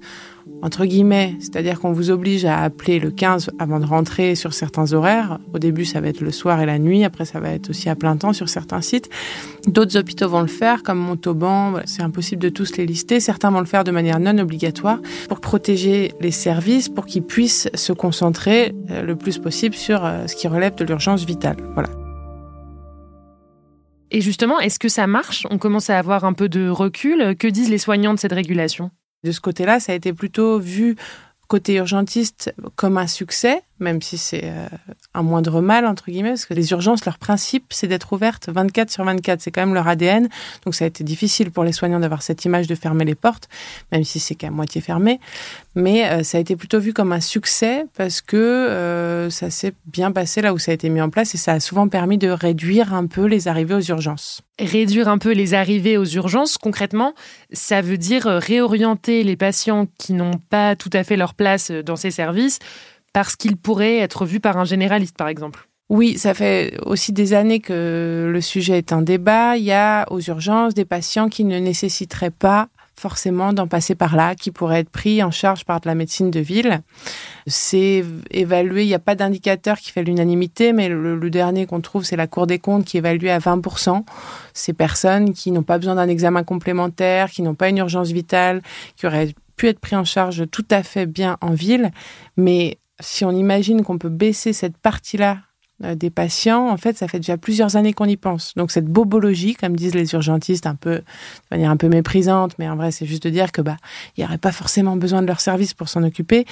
entre 0.61 0.85
guillemets, 0.85 1.35
c'est-à-dire 1.39 1.79
qu'on 1.79 1.93
vous 1.93 2.11
oblige 2.11 2.45
à 2.45 2.61
appeler 2.61 2.99
le 2.99 3.11
15 3.11 3.51
avant 3.59 3.79
de 3.79 3.85
rentrer 3.85 4.35
sur 4.35 4.53
certains 4.53 4.91
horaires. 4.91 5.39
Au 5.53 5.59
début, 5.59 5.85
ça 5.85 6.01
va 6.01 6.07
être 6.07 6.21
le 6.21 6.31
soir 6.31 6.61
et 6.61 6.65
la 6.65 6.79
nuit, 6.79 7.03
après 7.03 7.25
ça 7.25 7.39
va 7.39 7.51
être 7.51 7.69
aussi 7.69 7.89
à 7.89 7.95
plein 7.95 8.17
temps 8.17 8.33
sur 8.33 8.49
certains 8.49 8.81
sites. 8.81 9.09
D'autres 9.67 9.97
hôpitaux 9.97 10.27
vont 10.27 10.41
le 10.41 10.47
faire, 10.47 10.83
comme 10.83 10.99
Montauban, 10.99 11.75
c'est 11.85 12.01
impossible 12.01 12.41
de 12.41 12.49
tous 12.49 12.75
les 12.77 12.85
lister. 12.85 13.19
Certains 13.19 13.51
vont 13.51 13.59
le 13.59 13.65
faire 13.65 13.83
de 13.83 13.91
manière 13.91 14.19
non 14.19 14.37
obligatoire 14.37 14.99
pour 15.29 15.39
protéger 15.39 16.11
les 16.19 16.31
services, 16.31 16.89
pour 16.89 17.05
qu'ils 17.05 17.23
puissent 17.23 17.69
se 17.73 17.93
concentrer 17.93 18.73
euh, 18.91 19.01
le 19.01 19.15
plus 19.15 19.37
possible 19.37 19.75
sur 19.75 20.03
euh, 20.03 20.27
ce 20.27 20.35
qui 20.35 20.47
relève 20.47 20.75
de 20.75 20.83
l'urgence 20.83 21.25
vitale. 21.25 21.57
Voilà. 21.73 21.89
Et 24.11 24.21
justement, 24.21 24.59
est-ce 24.59 24.79
que 24.79 24.89
ça 24.89 25.07
marche? 25.07 25.45
On 25.51 25.57
commence 25.57 25.89
à 25.89 25.97
avoir 25.97 26.25
un 26.25 26.33
peu 26.33 26.49
de 26.49 26.67
recul. 26.67 27.35
Que 27.37 27.47
disent 27.47 27.69
les 27.69 27.77
soignants 27.77 28.13
de 28.13 28.19
cette 28.19 28.33
régulation? 28.33 28.89
De 29.23 29.31
ce 29.31 29.41
côté-là, 29.41 29.79
ça 29.79 29.91
a 29.91 29.95
été 29.95 30.13
plutôt 30.13 30.59
vu 30.59 30.95
côté 31.47 31.75
urgentiste 31.75 32.53
comme 32.75 32.97
un 32.97 33.07
succès, 33.07 33.63
même 33.79 34.01
si 34.01 34.17
c'est 34.17 34.41
euh, 34.43 34.67
un 35.13 35.23
moindre 35.23 35.61
mal, 35.61 35.85
entre 35.85 36.11
guillemets, 36.11 36.29
parce 36.29 36.45
que 36.45 36.53
les 36.53 36.71
urgences, 36.71 37.05
leur 37.05 37.17
principe, 37.17 37.65
c'est 37.69 37.87
d'être 37.87 38.13
ouvertes 38.13 38.49
24 38.49 38.89
sur 38.91 39.03
24. 39.03 39.41
C'est 39.41 39.51
quand 39.51 39.61
même 39.61 39.73
leur 39.73 39.87
ADN. 39.87 40.29
Donc 40.65 40.75
ça 40.75 40.85
a 40.85 40.87
été 40.87 41.03
difficile 41.03 41.51
pour 41.51 41.63
les 41.63 41.71
soignants 41.71 41.99
d'avoir 41.99 42.21
cette 42.21 42.43
image 42.45 42.67
de 42.67 42.75
fermer 42.75 43.05
les 43.05 43.15
portes, 43.15 43.47
même 43.91 44.03
si 44.03 44.19
c'est 44.19 44.35
qu'à 44.35 44.51
moitié 44.51 44.81
fermé. 44.81 45.19
Mais 45.75 46.09
euh, 46.09 46.23
ça 46.23 46.37
a 46.37 46.41
été 46.41 46.55
plutôt 46.55 46.79
vu 46.79 46.93
comme 46.93 47.11
un 47.13 47.21
succès 47.21 47.85
parce 47.95 48.21
que 48.21 48.37
euh, 48.37 49.29
ça 49.29 49.49
s'est 49.49 49.73
bien 49.85 50.11
passé 50.11 50.41
là 50.41 50.53
où 50.53 50.59
ça 50.59 50.71
a 50.71 50.73
été 50.73 50.89
mis 50.89 51.01
en 51.01 51.09
place 51.09 51.33
et 51.35 51.37
ça 51.37 51.53
a 51.53 51.59
souvent 51.59 51.87
permis 51.87 52.17
de 52.17 52.29
réduire 52.29 52.93
un 52.93 53.07
peu 53.07 53.25
les 53.25 53.47
arrivées 53.47 53.75
aux 53.75 53.81
urgences. 53.81 54.41
Réduire 54.59 55.07
un 55.07 55.17
peu 55.17 55.31
les 55.31 55.53
arrivées 55.53 55.97
aux 55.97 56.05
urgences, 56.05 56.57
concrètement, 56.57 57.13
ça 57.53 57.81
veut 57.81 57.97
dire 57.97 58.25
réorienter 58.25 59.23
les 59.23 59.37
patients 59.37 59.87
qui 59.97 60.11
n'ont 60.11 60.37
pas 60.49 60.75
tout 60.75 60.89
à 60.91 61.05
fait 61.05 61.15
leur 61.15 61.33
place 61.33 61.71
dans 61.71 61.95
ces 61.95 62.11
services 62.11 62.59
parce 63.19 63.35
qu'il 63.35 63.57
pourrait 63.57 63.97
être 63.97 64.25
vu 64.25 64.39
par 64.39 64.55
un 64.55 64.63
généraliste, 64.63 65.17
par 65.17 65.27
exemple. 65.27 65.67
Oui, 65.89 66.17
ça 66.17 66.33
fait 66.33 66.77
aussi 66.85 67.11
des 67.11 67.33
années 67.33 67.59
que 67.59 68.29
le 68.31 68.39
sujet 68.39 68.77
est 68.77 68.93
un 68.93 69.01
débat. 69.01 69.57
Il 69.57 69.65
y 69.65 69.73
a 69.73 70.05
aux 70.09 70.21
urgences 70.21 70.73
des 70.73 70.85
patients 70.85 71.27
qui 71.27 71.43
ne 71.43 71.59
nécessiteraient 71.59 72.29
pas 72.29 72.69
forcément 72.95 73.51
d'en 73.51 73.67
passer 73.67 73.93
par 73.93 74.15
là, 74.15 74.35
qui 74.35 74.51
pourraient 74.51 74.79
être 74.79 74.89
pris 74.89 75.21
en 75.21 75.31
charge 75.31 75.65
par 75.65 75.81
de 75.81 75.89
la 75.89 75.95
médecine 75.95 76.31
de 76.31 76.39
ville. 76.39 76.79
C'est 77.45 78.05
évalué, 78.31 78.83
il 78.83 78.87
n'y 78.87 78.93
a 78.93 78.99
pas 78.99 79.15
d'indicateur 79.15 79.79
qui 79.79 79.91
fait 79.91 80.03
l'unanimité, 80.03 80.71
mais 80.71 80.87
le, 80.87 81.17
le 81.17 81.29
dernier 81.29 81.65
qu'on 81.65 81.81
trouve, 81.81 82.05
c'est 82.05 82.15
la 82.15 82.27
Cour 82.27 82.47
des 82.47 82.59
comptes 82.59 82.85
qui 82.85 82.97
évalue 82.97 83.27
à 83.27 83.39
20% 83.39 84.03
ces 84.53 84.71
personnes 84.71 85.33
qui 85.33 85.51
n'ont 85.51 85.63
pas 85.63 85.77
besoin 85.77 85.95
d'un 85.95 86.07
examen 86.07 86.43
complémentaire, 86.43 87.31
qui 87.31 87.41
n'ont 87.41 87.55
pas 87.55 87.67
une 87.67 87.79
urgence 87.79 88.11
vitale, 88.11 88.61
qui 88.95 89.07
auraient 89.07 89.33
pu 89.57 89.67
être 89.67 89.79
pris 89.79 89.97
en 89.97 90.05
charge 90.05 90.49
tout 90.49 90.65
à 90.71 90.83
fait 90.83 91.05
bien 91.05 91.37
en 91.41 91.51
ville, 91.51 91.91
mais 92.37 92.78
si 92.99 93.25
on 93.25 93.31
imagine 93.31 93.83
qu'on 93.83 93.97
peut 93.97 94.09
baisser 94.09 94.53
cette 94.53 94.77
partie-là 94.77 95.37
euh, 95.83 95.95
des 95.95 96.09
patients, 96.09 96.69
en 96.69 96.77
fait, 96.77 96.97
ça 96.97 97.07
fait 97.07 97.19
déjà 97.19 97.37
plusieurs 97.37 97.77
années 97.77 97.93
qu'on 97.93 98.05
y 98.05 98.17
pense. 98.17 98.53
Donc 98.55 98.71
cette 98.71 98.87
bobologie, 98.87 99.55
comme 99.55 99.75
disent 99.75 99.95
les 99.95 100.13
urgentistes, 100.13 100.65
un 100.65 100.75
peu 100.75 100.95
de 100.95 101.03
manière 101.51 101.71
un 101.71 101.77
peu 101.77 101.87
méprisante, 101.87 102.53
mais 102.59 102.67
en 102.67 102.75
vrai, 102.75 102.91
c'est 102.91 103.05
juste 103.05 103.23
de 103.23 103.29
dire 103.29 103.51
que 103.51 103.61
bah 103.61 103.77
il 104.17 104.21
n'y 104.21 104.25
aurait 104.25 104.37
pas 104.37 104.51
forcément 104.51 104.97
besoin 104.97 105.21
de 105.21 105.27
leur 105.27 105.39
service 105.39 105.73
pour 105.73 105.87
s'en 105.87 106.03
occuper. 106.03 106.45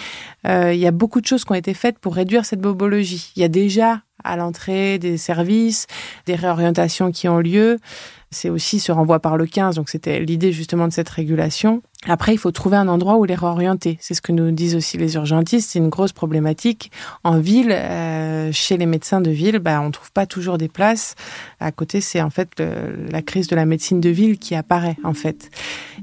Euh, 0.47 0.73
il 0.73 0.79
y 0.79 0.87
a 0.87 0.91
beaucoup 0.91 1.19
de 1.19 1.25
choses 1.25 1.43
qui 1.43 1.51
ont 1.51 1.55
été 1.55 1.73
faites 1.73 1.99
pour 1.99 2.15
réduire 2.15 2.45
cette 2.45 2.61
bobologie. 2.61 3.31
Il 3.35 3.41
y 3.41 3.45
a 3.45 3.49
déjà 3.49 4.01
à 4.23 4.35
l'entrée 4.35 4.97
des 4.97 5.17
services, 5.17 5.87
des 6.25 6.35
réorientations 6.35 7.11
qui 7.11 7.27
ont 7.27 7.39
lieu. 7.39 7.79
C'est 8.29 8.49
aussi 8.49 8.79
ce 8.79 8.91
renvoi 8.91 9.19
par 9.19 9.37
le 9.37 9.45
15, 9.45 9.75
donc 9.75 9.89
c'était 9.89 10.19
l'idée 10.19 10.51
justement 10.51 10.87
de 10.87 10.93
cette 10.93 11.07
régulation. 11.07 11.81
Après, 12.05 12.33
il 12.33 12.37
faut 12.37 12.51
trouver 12.51 12.77
un 12.77 12.87
endroit 12.87 13.17
où 13.17 13.23
les 13.23 13.35
réorienter. 13.35 13.97
C'est 14.01 14.13
ce 14.13 14.21
que 14.21 14.31
nous 14.31 14.51
disent 14.51 14.75
aussi 14.75 14.97
les 14.97 15.15
urgentistes. 15.15 15.71
C'est 15.71 15.79
une 15.79 15.89
grosse 15.89 16.11
problématique. 16.11 16.91
En 17.23 17.39
ville, 17.39 17.71
euh, 17.71 18.51
chez 18.51 18.77
les 18.77 18.85
médecins 18.85 19.19
de 19.19 19.31
ville, 19.31 19.59
bah, 19.59 19.81
on 19.81 19.91
trouve 19.91 20.11
pas 20.11 20.25
toujours 20.25 20.57
des 20.57 20.67
places. 20.67 21.15
À 21.59 21.71
côté, 21.71 21.99
c'est 21.99 22.21
en 22.21 22.29
fait 22.29 22.61
la 23.11 23.21
crise 23.21 23.47
de 23.47 23.55
la 23.55 23.65
médecine 23.65 23.99
de 23.99 24.09
ville 24.09 24.37
qui 24.37 24.55
apparaît, 24.55 24.97
en 25.03 25.13
fait. 25.13 25.49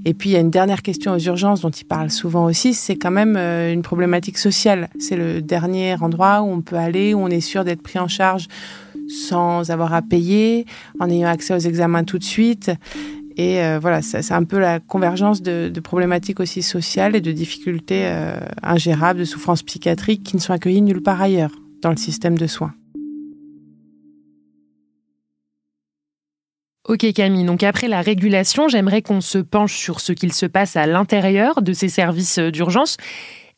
Et 0.04 0.14
puis, 0.14 0.30
il 0.30 0.32
y 0.32 0.36
a 0.36 0.40
une 0.40 0.50
dernière 0.50 0.82
question 0.82 1.12
aux 1.12 1.18
urgences 1.18 1.60
dont 1.60 1.70
ils 1.70 1.86
parlent 1.86 2.10
souvent 2.10 2.46
aussi. 2.46 2.74
C'est 2.74 2.96
quand 2.96 3.12
même 3.12 3.36
euh, 3.36 3.72
une 3.72 3.82
problématique 3.82 4.38
sociale. 4.38 4.88
C'est 4.98 5.16
le 5.16 5.40
dernier 5.42 5.94
endroit 6.00 6.42
où 6.42 6.50
on 6.50 6.60
peut 6.60 6.76
aller, 6.76 7.14
où 7.14 7.20
on 7.20 7.28
est 7.28 7.40
sûr 7.40 7.64
d'être 7.64 7.82
pris 7.82 7.98
en 7.98 8.08
charge 8.08 8.48
sans 9.08 9.70
avoir 9.70 9.92
à 9.92 10.02
payer, 10.02 10.66
en 11.00 11.10
ayant 11.10 11.28
accès 11.28 11.54
aux 11.54 11.58
examens 11.58 12.04
tout 12.04 12.18
de 12.18 12.24
suite. 12.24 12.70
Et 13.36 13.60
euh, 13.60 13.78
voilà, 13.80 14.00
c'est 14.00 14.32
un 14.32 14.44
peu 14.44 14.58
la 14.58 14.78
convergence 14.78 15.42
de, 15.42 15.72
problématiques 15.82 16.38
aussi 16.40 16.62
sociales 16.62 17.16
et 17.16 17.20
de 17.20 17.32
difficultés 17.32 18.02
euh, 18.04 18.38
ingérables, 18.62 19.18
de 19.18 19.24
souffrances 19.24 19.62
psychiatriques 19.62 20.22
qui 20.22 20.36
ne 20.36 20.40
sont 20.40 20.52
accueillies 20.52 20.82
nulle 20.82 21.02
part 21.02 21.20
ailleurs 21.20 21.50
dans 21.82 21.90
le 21.90 21.96
système 21.96 22.38
de 22.38 22.46
soins. 22.46 22.72
Ok 26.86 27.10
Camille, 27.14 27.44
donc 27.44 27.62
après 27.62 27.88
la 27.88 28.02
régulation, 28.02 28.68
j'aimerais 28.68 29.00
qu'on 29.00 29.22
se 29.22 29.38
penche 29.38 29.74
sur 29.74 30.00
ce 30.00 30.12
qu'il 30.12 30.34
se 30.34 30.44
passe 30.44 30.76
à 30.76 30.86
l'intérieur 30.86 31.62
de 31.62 31.72
ces 31.72 31.88
services 31.88 32.38
d'urgence. 32.38 32.98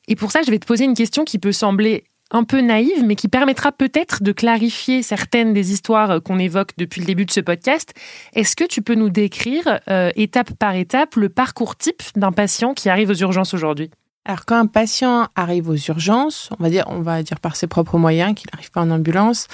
Et 0.09 0.15
pour 0.15 0.31
ça, 0.31 0.43
je 0.47 0.51
vais 0.51 0.61
te 0.61 0.67
poser 0.67 0.85
une 0.85 0.95
question 0.95 1.25
qui 1.25 1.41
peut 1.41 1.53
sembler 1.53 2.05
un 2.31 2.45
peu 2.45 2.61
naïve, 2.61 3.05
mais 3.05 3.15
qui 3.15 3.29
permettra 3.29 3.73
peut-être 3.73 4.23
de 4.23 4.33
clarifier 4.33 5.03
certaines 5.03 5.53
des 5.53 5.73
histoires 5.73 6.23
qu'on 6.23 6.39
évoque 6.39 6.73
depuis 6.77 7.01
le 7.01 7.07
début 7.07 7.25
de 7.25 7.31
ce 7.31 7.41
podcast. 7.41 7.95
Est-ce 8.35 8.57
que 8.57 8.65
tu 8.65 8.83
peux 8.83 8.95
nous 8.95 9.11
décrire, 9.11 9.81
euh, 9.89 10.11
étape 10.17 10.53
par 10.55 10.75
étape, 10.75 11.15
le 11.17 11.29
parcours 11.29 11.77
type 11.77 12.03
d'un 12.17 12.33
patient 12.33 12.75
qui 12.75 12.89
arrive 12.89 13.11
aux 13.11 13.15
urgences 13.15 13.55
aujourd'hui? 13.55 13.91
Alors 14.25 14.45
quand 14.45 14.59
un 14.59 14.67
patient 14.67 15.29
arrive 15.37 15.69
aux 15.69 15.77
urgences, 15.77 16.51
on 16.59 16.63
va 16.63 16.69
dire, 16.69 16.85
on 16.89 17.01
va 17.01 17.23
dire 17.23 17.39
par 17.39 17.55
ses 17.55 17.69
propres 17.69 17.97
moyens, 17.97 18.35
qu'il 18.35 18.49
n'arrive 18.53 18.73
pas 18.73 18.81
en 18.81 18.91
ambulance, 18.91 19.47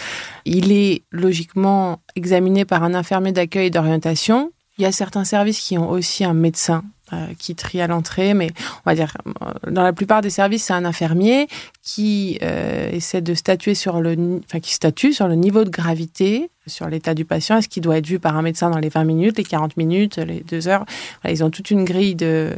il 0.46 0.72
est 0.72 1.02
logiquement 1.10 2.00
examiné 2.16 2.64
par 2.64 2.82
un 2.82 2.94
infirmier 2.94 3.32
d'accueil 3.32 3.66
et 3.66 3.70
d'orientation. 3.70 4.50
Il 4.78 4.82
y 4.82 4.86
a 4.86 4.92
certains 4.92 5.24
services 5.24 5.60
qui 5.60 5.76
ont 5.76 5.90
aussi 5.90 6.24
un 6.24 6.32
médecin 6.32 6.84
euh, 7.12 7.26
qui 7.38 7.54
trie 7.54 7.80
à 7.80 7.86
l'entrée, 7.86 8.32
mais 8.32 8.50
on 8.84 8.90
va 8.90 8.94
dire 8.94 9.16
euh, 9.42 9.70
dans 9.70 9.82
la 9.82 9.92
plupart 9.92 10.22
des 10.22 10.30
services, 10.30 10.64
c'est 10.64 10.72
un 10.72 10.84
infirmier 10.84 11.46
qui 11.82 12.38
euh, 12.42 12.90
essaie 12.90 13.20
de 13.20 13.34
statuer 13.34 13.74
sur 13.74 14.00
le, 14.00 14.40
enfin 14.44 14.60
qui 14.60 14.72
statue 14.72 15.12
sur 15.12 15.28
le 15.28 15.34
niveau 15.34 15.64
de 15.64 15.70
gravité, 15.70 16.50
sur 16.66 16.88
l'état 16.88 17.14
du 17.14 17.24
patient. 17.24 17.58
Est-ce 17.58 17.68
qu'il 17.68 17.82
doit 17.82 17.98
être 17.98 18.06
vu 18.06 18.18
par 18.18 18.36
un 18.36 18.42
médecin 18.42 18.70
dans 18.70 18.78
les 18.78 18.88
20 18.88 19.04
minutes, 19.04 19.38
les 19.38 19.44
40 19.44 19.76
minutes, 19.76 20.16
les 20.16 20.40
2 20.40 20.68
heures 20.68 20.86
Ils 21.28 21.44
ont 21.44 21.50
toute 21.50 21.70
une 21.70 21.84
grille 21.84 22.14
de 22.14 22.52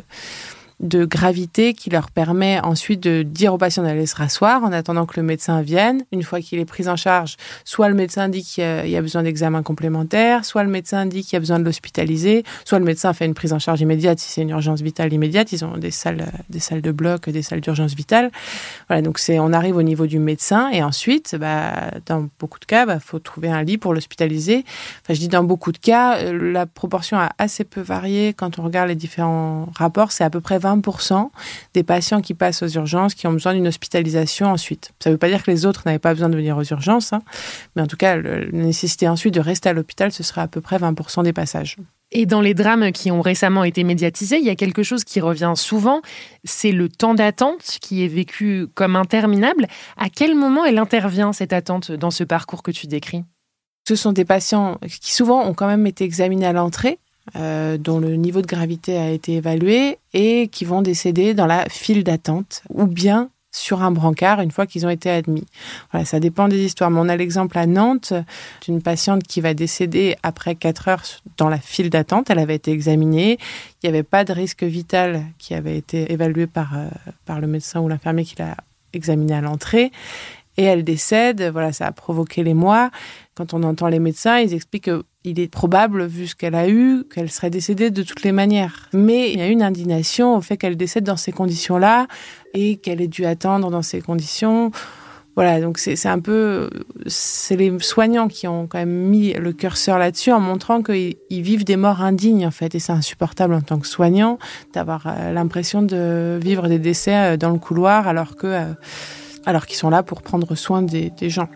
de 0.80 1.04
gravité 1.04 1.72
qui 1.72 1.90
leur 1.90 2.10
permet 2.10 2.60
ensuite 2.60 3.00
de 3.00 3.22
dire 3.22 3.54
au 3.54 3.58
patient 3.58 3.82
d'aller 3.82 4.06
se 4.06 4.16
rasseoir 4.16 4.64
en 4.64 4.72
attendant 4.72 5.06
que 5.06 5.18
le 5.18 5.26
médecin 5.26 5.62
vienne. 5.62 6.02
Une 6.12 6.22
fois 6.22 6.40
qu'il 6.40 6.58
est 6.58 6.64
pris 6.64 6.88
en 6.88 6.96
charge, 6.96 7.36
soit 7.64 7.88
le 7.88 7.94
médecin 7.94 8.28
dit 8.28 8.42
qu'il 8.42 8.88
y 8.88 8.96
a 8.96 9.00
besoin 9.00 9.22
d'examen 9.22 9.62
complémentaire, 9.62 10.44
soit 10.44 10.64
le 10.64 10.70
médecin 10.70 11.06
dit 11.06 11.22
qu'il 11.22 11.34
y 11.34 11.36
a 11.36 11.40
besoin 11.40 11.58
de 11.58 11.64
l'hospitaliser, 11.64 12.44
soit 12.64 12.78
le 12.78 12.84
médecin 12.84 13.12
fait 13.12 13.26
une 13.26 13.34
prise 13.34 13.52
en 13.52 13.58
charge 13.58 13.80
immédiate 13.80 14.18
si 14.18 14.30
c'est 14.30 14.42
une 14.42 14.50
urgence 14.50 14.80
vitale 14.80 15.12
immédiate. 15.12 15.52
Ils 15.52 15.64
ont 15.64 15.76
des 15.76 15.90
salles, 15.90 16.26
des 16.50 16.60
salles 16.60 16.82
de 16.82 16.92
bloc, 16.92 17.28
des 17.28 17.42
salles 17.42 17.60
d'urgence 17.60 17.94
vitale. 17.94 18.30
Voilà, 18.88 19.02
donc 19.02 19.18
c'est, 19.18 19.38
on 19.38 19.52
arrive 19.52 19.76
au 19.76 19.82
niveau 19.82 20.06
du 20.06 20.18
médecin 20.18 20.70
et 20.70 20.82
ensuite, 20.82 21.36
bah, 21.36 21.90
dans 22.06 22.28
beaucoup 22.38 22.58
de 22.58 22.64
cas, 22.64 22.82
il 22.84 22.86
bah, 22.86 23.00
faut 23.00 23.18
trouver 23.18 23.48
un 23.48 23.62
lit 23.62 23.78
pour 23.78 23.94
l'hospitaliser. 23.94 24.64
Enfin, 25.02 25.14
je 25.14 25.20
dis 25.20 25.28
dans 25.28 25.44
beaucoup 25.44 25.72
de 25.72 25.78
cas, 25.78 26.18
euh, 26.18 26.52
la 26.52 26.66
proportion 26.66 27.18
a 27.18 27.30
assez 27.38 27.64
peu 27.64 27.80
varié 27.80 28.34
quand 28.34 28.58
on 28.58 28.62
regarde 28.62 28.88
les 28.88 28.94
différents 28.94 29.68
rapports. 29.76 30.12
C'est 30.12 30.24
à 30.24 30.30
peu 30.30 30.40
près 30.40 30.58
20% 30.64 31.30
des 31.74 31.82
patients 31.82 32.20
qui 32.20 32.34
passent 32.34 32.62
aux 32.62 32.68
urgences 32.68 33.14
qui 33.14 33.26
ont 33.26 33.32
besoin 33.32 33.54
d'une 33.54 33.68
hospitalisation 33.68 34.46
ensuite. 34.46 34.92
Ça 35.02 35.10
ne 35.10 35.14
veut 35.14 35.18
pas 35.18 35.28
dire 35.28 35.42
que 35.42 35.50
les 35.50 35.66
autres 35.66 35.82
n'avaient 35.86 35.98
pas 35.98 36.14
besoin 36.14 36.28
de 36.28 36.36
venir 36.36 36.56
aux 36.56 36.64
urgences, 36.64 37.12
hein, 37.12 37.22
mais 37.76 37.82
en 37.82 37.86
tout 37.86 37.96
cas, 37.96 38.16
la 38.16 38.46
nécessité 38.52 39.08
ensuite 39.08 39.34
de 39.34 39.40
rester 39.40 39.68
à 39.68 39.72
l'hôpital, 39.72 40.12
ce 40.12 40.22
serait 40.22 40.40
à 40.40 40.48
peu 40.48 40.60
près 40.60 40.78
20% 40.78 41.22
des 41.22 41.32
passages. 41.32 41.76
Et 42.12 42.26
dans 42.26 42.40
les 42.40 42.54
drames 42.54 42.92
qui 42.92 43.10
ont 43.10 43.20
récemment 43.20 43.64
été 43.64 43.82
médiatisés, 43.82 44.38
il 44.38 44.44
y 44.44 44.50
a 44.50 44.54
quelque 44.54 44.84
chose 44.84 45.02
qui 45.04 45.20
revient 45.20 45.54
souvent, 45.56 46.00
c'est 46.44 46.70
le 46.70 46.88
temps 46.88 47.14
d'attente 47.14 47.78
qui 47.80 48.04
est 48.04 48.08
vécu 48.08 48.66
comme 48.74 48.94
interminable. 48.94 49.66
À 49.96 50.08
quel 50.08 50.36
moment 50.36 50.64
elle 50.64 50.78
intervient, 50.78 51.32
cette 51.32 51.52
attente, 51.52 51.90
dans 51.90 52.12
ce 52.12 52.22
parcours 52.22 52.62
que 52.62 52.70
tu 52.70 52.86
décris? 52.86 53.24
Ce 53.88 53.96
sont 53.96 54.12
des 54.12 54.24
patients 54.24 54.78
qui 55.02 55.12
souvent 55.12 55.44
ont 55.44 55.54
quand 55.54 55.66
même 55.66 55.86
été 55.86 56.04
examinés 56.04 56.46
à 56.46 56.52
l'entrée, 56.52 56.98
euh, 57.36 57.78
dont 57.78 57.98
le 57.98 58.16
niveau 58.16 58.42
de 58.42 58.46
gravité 58.46 58.98
a 58.98 59.10
été 59.10 59.34
évalué 59.34 59.98
et 60.12 60.48
qui 60.48 60.64
vont 60.64 60.82
décéder 60.82 61.34
dans 61.34 61.46
la 61.46 61.68
file 61.68 62.04
d'attente 62.04 62.62
ou 62.68 62.86
bien 62.86 63.30
sur 63.50 63.82
un 63.82 63.92
brancard 63.92 64.40
une 64.40 64.50
fois 64.50 64.66
qu'ils 64.66 64.84
ont 64.84 64.90
été 64.90 65.08
admis. 65.08 65.46
Voilà, 65.90 66.04
ça 66.04 66.20
dépend 66.20 66.48
des 66.48 66.62
histoires. 66.62 66.90
Mais 66.90 67.00
on 67.00 67.08
a 67.08 67.16
l'exemple 67.16 67.56
à 67.56 67.66
Nantes 67.66 68.12
d'une 68.66 68.82
patiente 68.82 69.22
qui 69.22 69.40
va 69.40 69.54
décéder 69.54 70.16
après 70.22 70.54
4 70.56 70.88
heures 70.88 71.02
dans 71.36 71.48
la 71.48 71.58
file 71.58 71.88
d'attente. 71.88 72.30
Elle 72.30 72.40
avait 72.40 72.56
été 72.56 72.72
examinée. 72.72 73.38
Il 73.82 73.90
n'y 73.90 73.96
avait 73.96 74.02
pas 74.02 74.24
de 74.24 74.32
risque 74.32 74.64
vital 74.64 75.24
qui 75.38 75.54
avait 75.54 75.78
été 75.78 76.12
évalué 76.12 76.46
par, 76.46 76.76
euh, 76.76 76.88
par 77.24 77.40
le 77.40 77.46
médecin 77.46 77.80
ou 77.80 77.88
l'infirmier 77.88 78.24
qui 78.24 78.36
l'a 78.38 78.56
examinée 78.92 79.34
à 79.34 79.40
l'entrée 79.40 79.92
et 80.56 80.64
elle 80.64 80.84
décède. 80.84 81.42
Voilà, 81.52 81.72
ça 81.72 81.86
a 81.86 81.92
provoqué 81.92 82.42
les 82.42 82.54
mois. 82.54 82.90
Quand 83.34 83.54
on 83.54 83.62
entend 83.62 83.88
les 83.88 83.98
médecins, 83.98 84.38
ils 84.38 84.52
expliquent 84.52 84.90
qu'il 85.24 85.40
est 85.40 85.48
probable, 85.48 86.04
vu 86.04 86.26
ce 86.26 86.34
qu'elle 86.34 86.54
a 86.54 86.68
eu, 86.68 87.04
qu'elle 87.12 87.30
serait 87.30 87.50
décédée 87.50 87.90
de 87.90 88.02
toutes 88.02 88.22
les 88.22 88.32
manières. 88.32 88.88
Mais 88.92 89.32
il 89.32 89.38
y 89.38 89.42
a 89.42 89.48
une 89.48 89.62
indignation 89.62 90.36
au 90.36 90.40
fait 90.40 90.56
qu'elle 90.56 90.76
décède 90.76 91.04
dans 91.04 91.16
ces 91.16 91.32
conditions-là 91.32 92.06
et 92.52 92.76
qu'elle 92.76 93.00
ait 93.00 93.08
dû 93.08 93.24
attendre 93.24 93.70
dans 93.70 93.82
ces 93.82 94.00
conditions. 94.00 94.70
Voilà, 95.36 95.60
donc 95.60 95.78
c'est 95.78 96.06
un 96.06 96.20
peu, 96.20 96.70
c'est 97.06 97.56
les 97.56 97.76
soignants 97.80 98.28
qui 98.28 98.46
ont 98.46 98.68
quand 98.68 98.78
même 98.78 98.88
mis 98.88 99.32
le 99.32 99.52
curseur 99.52 99.98
là-dessus 99.98 100.30
en 100.30 100.38
montrant 100.38 100.80
qu'ils 100.80 101.16
vivent 101.30 101.64
des 101.64 101.76
morts 101.76 102.02
indignes 102.02 102.46
en 102.46 102.52
fait, 102.52 102.76
et 102.76 102.78
c'est 102.78 102.92
insupportable 102.92 103.54
en 103.54 103.60
tant 103.60 103.80
que 103.80 103.88
soignant 103.88 104.38
d'avoir 104.74 105.06
euh, 105.08 105.32
l'impression 105.32 105.82
de 105.82 106.38
vivre 106.40 106.68
des 106.68 106.78
décès 106.78 107.16
euh, 107.16 107.36
dans 107.36 107.50
le 107.50 107.58
couloir 107.58 108.06
alors 108.06 108.36
que 108.36 108.46
euh, 108.46 108.74
alors 109.44 109.66
qu'ils 109.66 109.76
sont 109.76 109.90
là 109.90 110.04
pour 110.04 110.22
prendre 110.22 110.54
soin 110.54 110.82
des, 110.82 111.10
gens. 111.22 111.48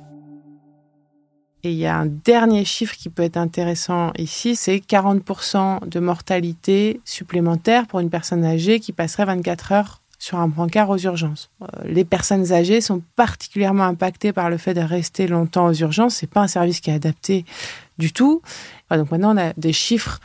Et 1.65 1.73
il 1.73 1.79
y 1.79 1.87
a 1.87 1.97
un 1.97 2.07
dernier 2.07 2.65
chiffre 2.65 2.95
qui 2.95 3.09
peut 3.09 3.23
être 3.23 3.37
intéressant 3.37 4.13
ici, 4.17 4.55
c'est 4.55 4.77
40% 4.77 5.89
de 5.89 6.01
mortalité 6.01 7.01
supplémentaire 7.05 7.87
pour 7.87 8.01
une 8.01 8.11
personne 8.11 8.45
âgée 8.45 8.79
qui 8.79 8.93
passerait 8.93 9.25
24 9.25 9.73
heures 9.73 10.01
sur 10.21 10.39
un 10.39 10.49
brancard 10.49 10.91
aux 10.91 10.99
urgences. 10.99 11.51
Euh, 11.63 11.67
les 11.85 12.05
personnes 12.05 12.53
âgées 12.53 12.81
sont 12.81 13.03
particulièrement 13.17 13.85
impactées 13.85 14.33
par 14.33 14.51
le 14.51 14.57
fait 14.57 14.75
de 14.75 14.81
rester 14.81 15.29
longtemps 15.29 15.67
aux 15.67 15.75
urgences. 15.75 16.17
C'est 16.17 16.31
pas 16.31 16.41
un 16.41 16.49
service 16.49 16.81
qui 16.81 16.91
est 16.91 16.95
adapté 16.95 17.45
du 17.99 18.13
tout. 18.13 18.43
Donc 18.91 19.11
maintenant, 19.11 19.35
on 19.35 19.39
a 19.39 19.53
des 19.57 19.73
chiffres 19.73 20.21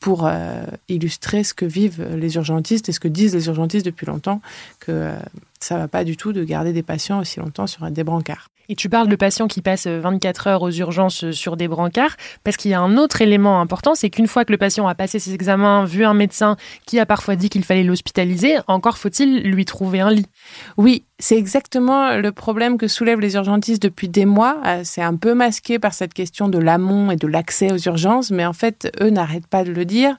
pour 0.00 0.26
euh, 0.26 0.64
illustrer 0.88 1.42
ce 1.42 1.54
que 1.54 1.64
vivent 1.64 2.04
les 2.16 2.36
urgentistes 2.36 2.88
et 2.88 2.92
ce 2.92 3.00
que 3.00 3.08
disent 3.08 3.34
les 3.34 3.46
urgentistes 3.48 3.84
depuis 3.84 4.06
longtemps, 4.06 4.40
que 4.80 4.92
euh, 4.92 5.18
ça 5.60 5.76
va 5.76 5.88
pas 5.88 6.04
du 6.04 6.16
tout 6.16 6.32
de 6.32 6.44
garder 6.44 6.72
des 6.72 6.82
patients 6.82 7.20
aussi 7.20 7.40
longtemps 7.40 7.66
sur 7.66 7.90
des 7.90 8.04
brancards. 8.04 8.48
Et 8.70 8.74
tu 8.74 8.90
parles 8.90 9.08
de 9.08 9.16
patients 9.16 9.48
qui 9.48 9.62
passent 9.62 9.86
24 9.86 10.46
heures 10.46 10.62
aux 10.62 10.70
urgences 10.70 11.30
sur 11.30 11.56
des 11.56 11.68
brancards, 11.68 12.16
parce 12.44 12.58
qu'il 12.58 12.70
y 12.70 12.74
a 12.74 12.80
un 12.80 12.98
autre 12.98 13.22
élément 13.22 13.62
important, 13.62 13.94
c'est 13.94 14.10
qu'une 14.10 14.26
fois 14.26 14.44
que 14.44 14.52
le 14.52 14.58
patient 14.58 14.86
a 14.86 14.94
passé 14.94 15.18
ses 15.18 15.32
examens, 15.32 15.86
vu 15.86 16.04
un 16.04 16.12
médecin 16.12 16.56
qui 16.84 16.98
a 16.98 17.06
parfois 17.06 17.34
dit 17.34 17.48
qu'il 17.48 17.64
fallait 17.64 17.82
l'hospitaliser, 17.82 18.56
encore 18.66 18.98
faut-il 18.98 19.40
lui 19.40 19.64
trouver 19.64 20.00
un 20.00 20.10
lit. 20.10 20.26
Oui, 20.76 21.04
c'est 21.18 21.38
exactement 21.38 22.16
le 22.16 22.30
problème 22.30 22.76
que 22.76 22.88
soulèvent 22.88 23.20
les 23.20 23.36
urgentistes 23.36 23.82
depuis 23.82 24.08
des 24.10 24.26
mois. 24.26 24.60
Euh, 24.66 24.82
c'est 24.84 25.02
un 25.02 25.16
peu 25.16 25.32
masqué 25.32 25.78
par 25.78 25.94
cette 25.94 26.12
question 26.12 26.48
de 26.48 26.58
l'amont 26.58 27.10
et 27.10 27.16
de 27.16 27.26
l'accès 27.26 27.72
aux 27.72 27.78
urgences, 27.78 28.30
mais 28.30 28.44
en 28.44 28.52
fait, 28.52 28.94
eux 29.00 29.08
n'arrêtent 29.08 29.46
pas 29.46 29.64
de 29.64 29.72
le 29.72 29.86
dire. 29.86 30.16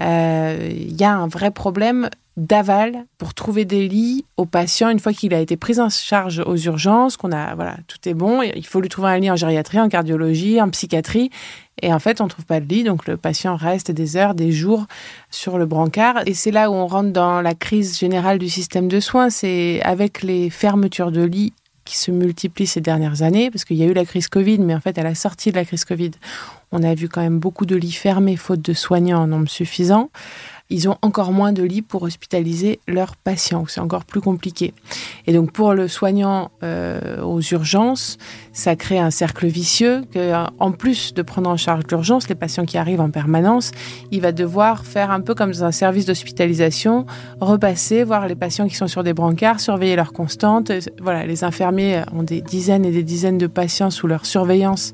Euh, 0.00 0.68
il 0.70 0.98
y 1.00 1.04
a 1.04 1.14
un 1.14 1.26
vrai 1.26 1.50
problème 1.50 2.10
d'aval 2.36 3.06
pour 3.16 3.32
trouver 3.32 3.64
des 3.64 3.88
lits 3.88 4.26
aux 4.36 4.44
patients 4.44 4.90
une 4.90 4.98
fois 4.98 5.14
qu'il 5.14 5.32
a 5.32 5.40
été 5.40 5.56
pris 5.56 5.80
en 5.80 5.88
charge 5.88 6.42
aux 6.44 6.56
urgences, 6.56 7.16
qu'on 7.16 7.32
a, 7.32 7.54
voilà, 7.54 7.76
tout 7.86 8.06
est 8.06 8.14
bon. 8.14 8.42
Il 8.42 8.66
faut 8.66 8.80
lui 8.80 8.90
trouver 8.90 9.08
un 9.08 9.18
lit 9.18 9.30
en 9.30 9.36
gériatrie, 9.36 9.80
en 9.80 9.88
cardiologie, 9.88 10.60
en 10.60 10.68
psychiatrie. 10.68 11.30
Et 11.82 11.92
en 11.92 11.98
fait, 11.98 12.20
on 12.20 12.28
trouve 12.28 12.44
pas 12.44 12.60
de 12.60 12.66
lit, 12.66 12.84
donc 12.84 13.06
le 13.06 13.16
patient 13.16 13.56
reste 13.56 13.90
des 13.90 14.16
heures, 14.16 14.34
des 14.34 14.52
jours 14.52 14.86
sur 15.30 15.58
le 15.58 15.66
brancard. 15.66 16.22
Et 16.26 16.34
c'est 16.34 16.50
là 16.50 16.70
où 16.70 16.74
on 16.74 16.86
rentre 16.86 17.12
dans 17.12 17.40
la 17.40 17.54
crise 17.54 17.98
générale 17.98 18.38
du 18.38 18.48
système 18.48 18.88
de 18.88 19.00
soins. 19.00 19.30
C'est 19.30 19.80
avec 19.82 20.22
les 20.22 20.50
fermetures 20.50 21.12
de 21.12 21.22
lits 21.22 21.52
qui 21.86 21.96
se 21.96 22.10
multiplient 22.10 22.66
ces 22.66 22.82
dernières 22.82 23.22
années, 23.22 23.50
parce 23.50 23.64
qu'il 23.64 23.76
y 23.76 23.82
a 23.82 23.86
eu 23.86 23.94
la 23.94 24.04
crise 24.04 24.28
Covid, 24.28 24.58
mais 24.58 24.74
en 24.74 24.80
fait, 24.80 24.98
à 24.98 25.02
la 25.02 25.14
sortie 25.14 25.50
de 25.50 25.56
la 25.56 25.64
crise 25.64 25.86
Covid, 25.86 26.10
on 26.72 26.82
a 26.82 26.94
vu 26.94 27.08
quand 27.08 27.22
même 27.22 27.38
beaucoup 27.38 27.64
de 27.64 27.76
lits 27.76 27.92
fermés, 27.92 28.36
faute 28.36 28.60
de 28.60 28.74
soignants 28.74 29.22
en 29.22 29.26
nombre 29.28 29.48
suffisant 29.48 30.10
ils 30.70 30.88
ont 30.88 30.96
encore 31.02 31.32
moins 31.32 31.52
de 31.52 31.62
lits 31.62 31.82
pour 31.82 32.02
hospitaliser 32.02 32.80
leurs 32.88 33.16
patients. 33.16 33.64
C'est 33.68 33.80
encore 33.80 34.04
plus 34.04 34.20
compliqué. 34.20 34.74
Et 35.26 35.32
donc 35.32 35.52
pour 35.52 35.74
le 35.74 35.88
soignant 35.88 36.50
euh, 36.62 37.22
aux 37.22 37.40
urgences, 37.40 38.18
ça 38.52 38.74
crée 38.76 38.98
un 38.98 39.10
cercle 39.10 39.46
vicieux 39.46 40.02
que, 40.12 40.32
en 40.58 40.72
plus 40.72 41.14
de 41.14 41.22
prendre 41.22 41.48
en 41.48 41.56
charge 41.56 41.84
l'urgence, 41.90 42.28
les 42.28 42.34
patients 42.34 42.64
qui 42.64 42.78
arrivent 42.78 43.00
en 43.00 43.10
permanence, 43.10 43.70
il 44.10 44.20
va 44.20 44.32
devoir 44.32 44.84
faire 44.84 45.10
un 45.10 45.20
peu 45.20 45.34
comme 45.34 45.52
dans 45.52 45.64
un 45.64 45.72
service 45.72 46.06
d'hospitalisation, 46.06 47.06
repasser, 47.40 48.02
voir 48.02 48.26
les 48.26 48.34
patients 48.34 48.68
qui 48.68 48.74
sont 48.74 48.88
sur 48.88 49.04
des 49.04 49.12
brancards, 49.12 49.60
surveiller 49.60 49.96
leur 49.96 50.12
constante. 50.12 50.72
Voilà, 51.00 51.26
les 51.26 51.44
infirmiers 51.44 52.02
ont 52.12 52.22
des 52.22 52.40
dizaines 52.40 52.84
et 52.84 52.90
des 52.90 53.02
dizaines 53.02 53.38
de 53.38 53.46
patients 53.46 53.90
sous 53.90 54.06
leur 54.06 54.26
surveillance 54.26 54.92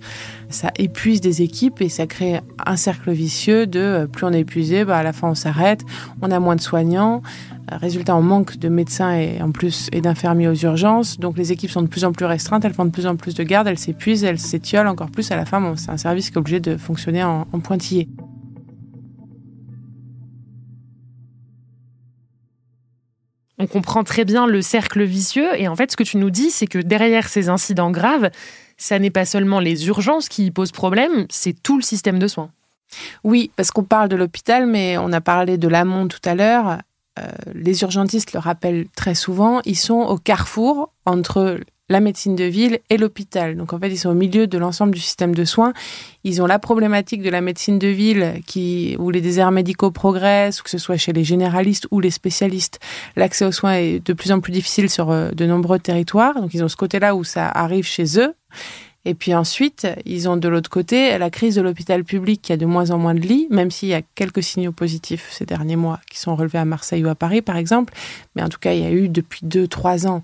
ça 0.52 0.70
épuise 0.78 1.20
des 1.20 1.42
équipes 1.42 1.80
et 1.80 1.88
ça 1.88 2.06
crée 2.06 2.40
un 2.64 2.76
cercle 2.76 3.10
vicieux 3.10 3.66
de 3.66 3.80
euh, 3.80 4.06
plus 4.06 4.24
on 4.24 4.32
est 4.32 4.40
épuisé, 4.40 4.84
bah 4.84 4.98
à 4.98 5.02
la 5.02 5.12
fin 5.12 5.28
on 5.28 5.34
s'arrête, 5.34 5.82
on 6.20 6.30
a 6.30 6.38
moins 6.38 6.56
de 6.56 6.60
soignants. 6.60 7.22
Euh, 7.70 7.76
résultat, 7.76 8.16
on 8.16 8.22
manque 8.22 8.58
de 8.58 8.68
médecins 8.68 9.12
et 9.14 9.40
en 9.42 9.50
plus 9.50 9.88
et 9.92 10.00
d'infirmiers 10.00 10.48
aux 10.48 10.54
urgences. 10.54 11.18
Donc 11.18 11.36
les 11.36 11.52
équipes 11.52 11.70
sont 11.70 11.82
de 11.82 11.88
plus 11.88 12.04
en 12.04 12.12
plus 12.12 12.26
restreintes, 12.26 12.64
elles 12.64 12.74
font 12.74 12.84
de 12.84 12.90
plus 12.90 13.06
en 13.06 13.16
plus 13.16 13.34
de 13.34 13.42
gardes, 13.42 13.66
elles 13.66 13.78
s'épuisent, 13.78 14.24
elles 14.24 14.38
s'étiolent 14.38 14.88
encore 14.88 15.10
plus. 15.10 15.30
À 15.30 15.36
la 15.36 15.44
fin, 15.44 15.74
c'est 15.76 15.90
un 15.90 15.96
service 15.96 16.30
qui 16.30 16.34
est 16.34 16.38
obligé 16.38 16.60
de 16.60 16.76
fonctionner 16.76 17.24
en, 17.24 17.46
en 17.52 17.60
pointillé. 17.60 18.08
On 23.62 23.68
comprend 23.68 24.02
très 24.02 24.24
bien 24.24 24.48
le 24.48 24.60
cercle 24.60 25.04
vicieux 25.04 25.48
et 25.56 25.68
en 25.68 25.76
fait 25.76 25.92
ce 25.92 25.96
que 25.96 26.02
tu 26.02 26.16
nous 26.16 26.30
dis 26.30 26.50
c'est 26.50 26.66
que 26.66 26.78
derrière 26.78 27.28
ces 27.28 27.48
incidents 27.48 27.92
graves, 27.92 28.28
ça 28.76 28.98
n'est 28.98 29.10
pas 29.10 29.24
seulement 29.24 29.60
les 29.60 29.86
urgences 29.86 30.28
qui 30.28 30.50
posent 30.50 30.72
problème, 30.72 31.26
c'est 31.30 31.62
tout 31.62 31.76
le 31.76 31.82
système 31.82 32.18
de 32.18 32.26
soins. 32.26 32.50
Oui, 33.22 33.52
parce 33.54 33.70
qu'on 33.70 33.84
parle 33.84 34.08
de 34.08 34.16
l'hôpital, 34.16 34.66
mais 34.66 34.98
on 34.98 35.12
a 35.12 35.20
parlé 35.20 35.58
de 35.58 35.68
l'amont 35.68 36.08
tout 36.08 36.20
à 36.24 36.34
l'heure. 36.34 36.78
Euh, 37.20 37.28
les 37.54 37.82
urgentistes 37.82 38.32
le 38.32 38.40
rappellent 38.40 38.86
très 38.96 39.14
souvent, 39.14 39.60
ils 39.64 39.78
sont 39.78 40.00
au 40.00 40.18
carrefour 40.18 40.90
entre 41.06 41.60
la 41.88 42.00
médecine 42.00 42.36
de 42.36 42.44
ville 42.44 42.78
et 42.90 42.96
l'hôpital. 42.96 43.56
Donc 43.56 43.72
en 43.72 43.78
fait, 43.78 43.88
ils 43.88 43.98
sont 43.98 44.10
au 44.10 44.14
milieu 44.14 44.46
de 44.46 44.58
l'ensemble 44.58 44.94
du 44.94 45.00
système 45.00 45.34
de 45.34 45.44
soins. 45.44 45.72
Ils 46.24 46.40
ont 46.40 46.46
la 46.46 46.58
problématique 46.58 47.22
de 47.22 47.30
la 47.30 47.40
médecine 47.40 47.78
de 47.78 47.88
ville 47.88 48.40
qui, 48.46 48.96
où 48.98 49.10
les 49.10 49.20
déserts 49.20 49.50
médicaux 49.50 49.90
progressent, 49.90 50.62
que 50.62 50.70
ce 50.70 50.78
soit 50.78 50.96
chez 50.96 51.12
les 51.12 51.24
généralistes 51.24 51.86
ou 51.90 52.00
les 52.00 52.10
spécialistes. 52.10 52.80
L'accès 53.16 53.44
aux 53.44 53.52
soins 53.52 53.74
est 53.74 54.04
de 54.04 54.12
plus 54.12 54.32
en 54.32 54.40
plus 54.40 54.52
difficile 54.52 54.88
sur 54.88 55.10
euh, 55.10 55.30
de 55.30 55.46
nombreux 55.46 55.78
territoires. 55.78 56.40
Donc 56.40 56.54
ils 56.54 56.64
ont 56.64 56.68
ce 56.68 56.76
côté-là 56.76 57.14
où 57.14 57.24
ça 57.24 57.48
arrive 57.48 57.84
chez 57.84 58.18
eux. 58.18 58.34
Et 59.04 59.14
puis 59.14 59.34
ensuite, 59.34 59.88
ils 60.06 60.28
ont 60.28 60.36
de 60.36 60.46
l'autre 60.48 60.70
côté 60.70 61.18
la 61.18 61.28
crise 61.28 61.56
de 61.56 61.60
l'hôpital 61.60 62.04
public 62.04 62.40
qui 62.40 62.52
a 62.52 62.56
de 62.56 62.66
moins 62.66 62.90
en 62.92 62.98
moins 62.98 63.14
de 63.14 63.20
lits, 63.20 63.48
même 63.50 63.70
s'il 63.70 63.88
y 63.88 63.94
a 63.94 64.02
quelques 64.14 64.44
signaux 64.44 64.70
positifs 64.70 65.28
ces 65.32 65.44
derniers 65.44 65.76
mois 65.76 65.98
qui 66.08 66.20
sont 66.20 66.36
relevés 66.36 66.60
à 66.60 66.64
Marseille 66.64 67.04
ou 67.04 67.08
à 67.08 67.16
Paris, 67.16 67.42
par 67.42 67.56
exemple. 67.56 67.92
Mais 68.36 68.42
en 68.42 68.48
tout 68.48 68.60
cas, 68.60 68.74
il 68.74 68.80
y 68.80 68.86
a 68.86 68.92
eu 68.92 69.08
depuis 69.08 69.40
deux, 69.42 69.66
trois 69.66 70.06
ans, 70.06 70.22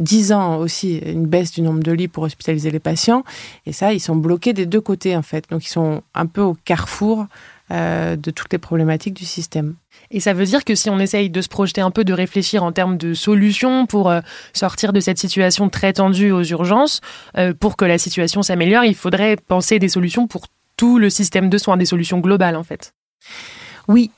dix 0.00 0.32
ans 0.32 0.56
aussi, 0.56 0.98
une 0.98 1.26
baisse 1.26 1.52
du 1.52 1.62
nombre 1.62 1.82
de 1.82 1.92
lits 1.92 2.08
pour 2.08 2.24
hospitaliser 2.24 2.70
les 2.70 2.80
patients. 2.80 3.22
Et 3.66 3.72
ça, 3.72 3.92
ils 3.92 4.00
sont 4.00 4.16
bloqués 4.16 4.52
des 4.52 4.66
deux 4.66 4.80
côtés, 4.80 5.16
en 5.16 5.22
fait. 5.22 5.44
Donc, 5.50 5.64
ils 5.64 5.70
sont 5.70 6.02
un 6.14 6.26
peu 6.26 6.40
au 6.40 6.54
carrefour 6.64 7.26
euh, 7.70 8.16
de 8.16 8.32
toutes 8.32 8.52
les 8.52 8.58
problématiques 8.58 9.14
du 9.14 9.24
système. 9.24 9.74
Et 10.10 10.18
ça 10.18 10.32
veut 10.32 10.44
dire 10.44 10.64
que 10.64 10.74
si 10.74 10.90
on 10.90 10.98
essaye 10.98 11.30
de 11.30 11.40
se 11.40 11.48
projeter 11.48 11.80
un 11.80 11.92
peu, 11.92 12.02
de 12.02 12.12
réfléchir 12.12 12.64
en 12.64 12.72
termes 12.72 12.96
de 12.96 13.14
solutions 13.14 13.86
pour 13.86 14.10
euh, 14.10 14.20
sortir 14.52 14.92
de 14.92 14.98
cette 14.98 15.18
situation 15.18 15.68
très 15.68 15.92
tendue 15.92 16.32
aux 16.32 16.42
urgences, 16.42 17.00
euh, 17.38 17.54
pour 17.54 17.76
que 17.76 17.84
la 17.84 17.98
situation 17.98 18.42
s'améliore, 18.42 18.84
il 18.84 18.96
faudrait 18.96 19.36
penser 19.36 19.78
des 19.78 19.88
solutions 19.88 20.26
pour 20.26 20.46
tout 20.76 20.98
le 20.98 21.10
système 21.10 21.48
de 21.48 21.58
soins, 21.58 21.76
des 21.76 21.84
solutions 21.84 22.18
globales 22.18 22.56
en 22.56 22.64
fait. 22.64 22.92
Oui, 23.86 24.10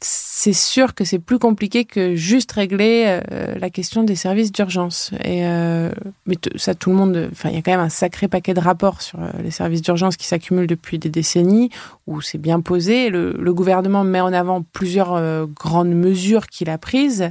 c'est 0.00 0.52
sûr 0.52 0.94
que 0.94 1.04
c'est 1.04 1.18
plus 1.18 1.38
compliqué 1.38 1.84
que 1.84 2.14
juste 2.14 2.52
régler 2.52 3.20
euh, 3.32 3.54
la 3.58 3.70
question 3.70 4.02
des 4.02 4.16
services 4.16 4.52
d'urgence. 4.52 5.10
Euh, 5.24 5.90
mais 6.26 6.36
ça, 6.56 6.74
tout 6.74 6.90
le 6.90 6.96
monde. 6.96 7.28
Enfin, 7.32 7.48
il 7.48 7.54
y 7.54 7.58
a 7.58 7.62
quand 7.62 7.70
même 7.70 7.80
un 7.80 7.88
sacré 7.88 8.28
paquet 8.28 8.54
de 8.54 8.60
rapports 8.60 9.02
sur 9.02 9.20
euh, 9.20 9.30
les 9.42 9.50
services 9.50 9.82
d'urgence 9.82 10.16
qui 10.16 10.26
s'accumulent 10.26 10.66
depuis 10.66 10.98
des 10.98 11.08
décennies 11.08 11.70
où 12.06 12.20
c'est 12.20 12.38
bien 12.38 12.60
posé. 12.60 13.10
Le, 13.10 13.32
le, 13.32 13.54
gouvernement 13.54 14.04
met 14.04 14.20
en 14.20 14.32
avant 14.32 14.62
plusieurs 14.62 15.46
grandes 15.48 15.94
mesures 15.94 16.46
qu'il 16.46 16.70
a 16.70 16.78
prises, 16.78 17.30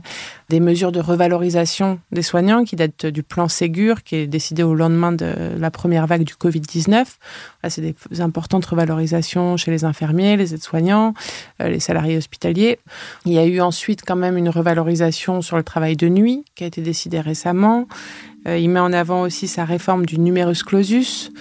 des 0.49 0.59
mesures 0.59 0.91
de 0.91 0.99
revalorisation 0.99 1.99
des 2.11 2.21
soignants 2.21 2.63
qui 2.63 2.75
datent 2.75 3.05
du 3.05 3.23
plan 3.23 3.47
Ségur 3.47 4.03
qui 4.03 4.15
est 4.15 4.27
décidé 4.27 4.63
au 4.63 4.75
lendemain 4.75 5.11
de 5.11 5.33
la 5.57 5.71
première 5.71 6.07
vague 6.07 6.23
du 6.23 6.35
Covid 6.35 6.59
19. 6.59 7.17
c'est 7.69 7.81
des 7.81 8.21
importantes 8.21 8.65
revalorisations 8.65 9.57
chez 9.57 9.71
les 9.71 9.85
infirmiers, 9.85 10.37
les 10.37 10.53
aides-soignants, 10.53 11.13
les 11.59 11.79
salariés 11.79 12.17
hospitaliers. 12.17 12.79
Il 13.25 13.33
y 13.33 13.39
a 13.39 13.45
eu 13.45 13.61
ensuite 13.61 14.03
quand 14.05 14.15
même 14.15 14.37
une 14.37 14.49
revalorisation 14.49 15.41
sur 15.41 15.57
le 15.57 15.63
travail 15.63 15.95
de 15.95 16.07
nuit 16.07 16.45
qui 16.55 16.63
a 16.63 16.67
été 16.67 16.81
décidée 16.81 17.19
récemment. 17.19 17.87
Euh, 18.47 18.57
il 18.57 18.69
met 18.69 18.79
en 18.79 18.93
avant 18.93 19.21
aussi 19.21 19.47
sa 19.47 19.65
réforme 19.65 20.05
du 20.05 20.19
numerus 20.19 20.63
clausus. 20.63 21.31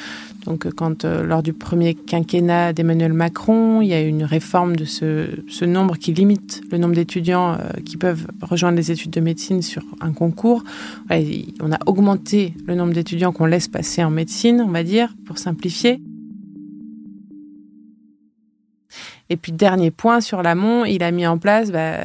Donc, 0.46 0.66
euh, 0.66 0.70
quand 0.74 1.04
euh, 1.04 1.24
lors 1.24 1.42
du 1.42 1.52
premier 1.52 1.94
quinquennat 1.94 2.72
d'Emmanuel 2.72 3.12
Macron, 3.12 3.80
il 3.80 3.88
y 3.88 3.94
a 3.94 4.02
eu 4.02 4.08
une 4.08 4.24
réforme 4.24 4.76
de 4.76 4.84
ce, 4.84 5.26
ce 5.48 5.64
nombre 5.64 5.96
qui 5.96 6.12
limite 6.12 6.62
le 6.70 6.78
nombre 6.78 6.94
d'étudiants 6.94 7.58
qui 7.84 7.96
peuvent 7.96 8.26
rejoindre 8.42 8.76
les 8.76 8.90
études 8.90 9.10
de 9.10 9.20
médecine 9.20 9.62
sur 9.62 9.82
un 10.00 10.12
concours. 10.12 10.64
on 11.10 11.72
a 11.72 11.78
augmenté 11.86 12.54
le 12.66 12.74
nombre 12.74 12.92
d'étudiants 12.92 13.32
qu'on 13.32 13.46
laisse 13.46 13.68
passer 13.68 14.04
en 14.04 14.10
médecine, 14.10 14.62
on 14.66 14.70
va 14.70 14.82
dire, 14.82 15.14
pour 15.26 15.38
simplifier. 15.38 16.00
Et 19.30 19.36
puis, 19.36 19.52
dernier 19.52 19.90
point 19.90 20.20
sur 20.20 20.42
l'amont, 20.42 20.84
il 20.84 21.02
a 21.02 21.10
mis 21.10 21.26
en 21.26 21.38
place 21.38 21.70
bah, 21.70 21.96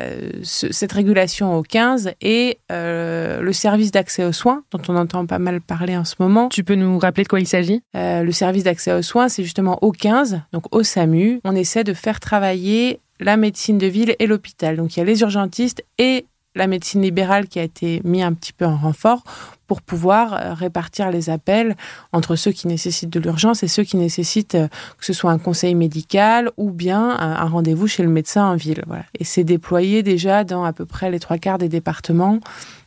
cette 0.44 0.92
régulation 0.92 1.56
au 1.56 1.64
15 1.64 2.12
et 2.22 2.60
euh, 2.72 3.42
le 3.42 3.54
service 3.54 3.92
d'accès 3.92 4.24
aux 4.24 4.32
soins, 4.32 4.64
dont 4.72 4.82
on 4.88 4.96
entend 4.96 5.26
pas 5.26 5.40
mal 5.40 5.62
parler 5.62 5.98
en 5.98 6.06
ce 6.06 6.16
moment. 6.20 6.50
Tu 6.50 6.64
peux 6.64 6.76
nous 6.76 6.98
rappeler 6.98 7.24
de 7.24 7.30
quoi 7.30 7.40
il 7.40 7.48
s'agit? 7.48 7.82
Euh, 7.96 8.24
Le 8.24 8.32
service 8.32 8.64
d'accès 8.64 8.94
aux 8.94 9.02
soins, 9.02 9.30
c'est 9.30 9.44
justement 9.44 9.78
au 9.82 9.92
15, 9.92 10.42
donc 10.54 10.74
au 10.74 10.84
SAMU. 10.84 11.42
On 11.44 11.56
essaie 11.56 11.84
de 11.84 11.94
faire 11.94 12.20
travailler 12.20 13.00
la 13.20 13.36
médecine 13.38 13.78
de 13.78 13.88
ville 13.88 14.16
et 14.20 14.28
l'hôpital. 14.28 14.78
Donc, 14.78 14.96
il 14.96 15.00
y 15.00 15.02
a 15.02 15.06
les 15.06 15.22
urgentistes 15.22 15.84
et 15.98 16.26
la 16.56 16.68
médecine 16.68 17.02
libérale 17.02 17.48
qui 17.48 17.60
a 17.60 17.64
été 17.64 18.02
mis 18.04 18.24
un 18.24 18.34
petit 18.34 18.54
peu 18.54 18.66
en 18.66 18.78
renfort 18.78 19.24
pour 19.70 19.84
pouvoir 19.84 20.34
euh, 20.34 20.54
répartir 20.56 21.12
les 21.12 21.30
appels 21.30 21.78
entre 22.12 22.36
ceux 22.36 22.52
qui 22.52 22.68
nécessitent 22.68 23.12
de 23.12 23.20
l'urgence 23.20 23.62
et 23.62 23.68
ceux 23.68 23.84
qui 23.84 23.98
nécessitent 23.98 24.56
euh, 24.56 24.68
que 24.98 25.06
ce 25.06 25.14
soit 25.14 25.32
un 25.32 25.38
conseil 25.38 25.76
médical 25.76 26.50
ou 26.58 26.72
bien 26.72 27.18
un 27.20 27.46
rendez-vous 27.46 27.88
chez 27.88 28.02
le 28.02 28.10
médecin 28.10 28.46
en 28.46 28.56
ville. 28.56 28.84
Et 29.20 29.24
c'est 29.24 29.44
déployé 29.44 30.02
déjà 30.02 30.44
dans 30.44 30.64
à 30.64 30.74
peu 30.74 30.86
près 30.86 31.12
les 31.12 31.20
trois 31.20 31.38
quarts 31.38 31.60
des 31.60 31.70
départements. 31.70 32.40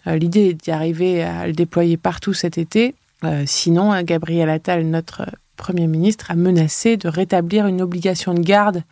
Euh, 0.09 0.17
l'idée 0.17 0.49
est 0.49 0.55
d'y 0.55 0.73
arriver 0.73 1.23
à 1.23 1.47
le 1.47 1.53
déployer 1.53 1.97
partout 1.97 2.35
cet 2.35 2.59
été. 2.59 2.97
sinon, 3.47 4.03
Gabriel 4.03 4.51
Attal, 4.51 4.85
notre 4.85 5.27
Premier 5.57 5.87
ministre, 5.87 6.33
a 6.33 6.35
menacé 6.35 6.97
de 6.97 7.07
rétablir 7.07 7.69
une 7.69 7.81
obligation 7.81 8.35
de 8.35 8.41
garde 8.41 8.83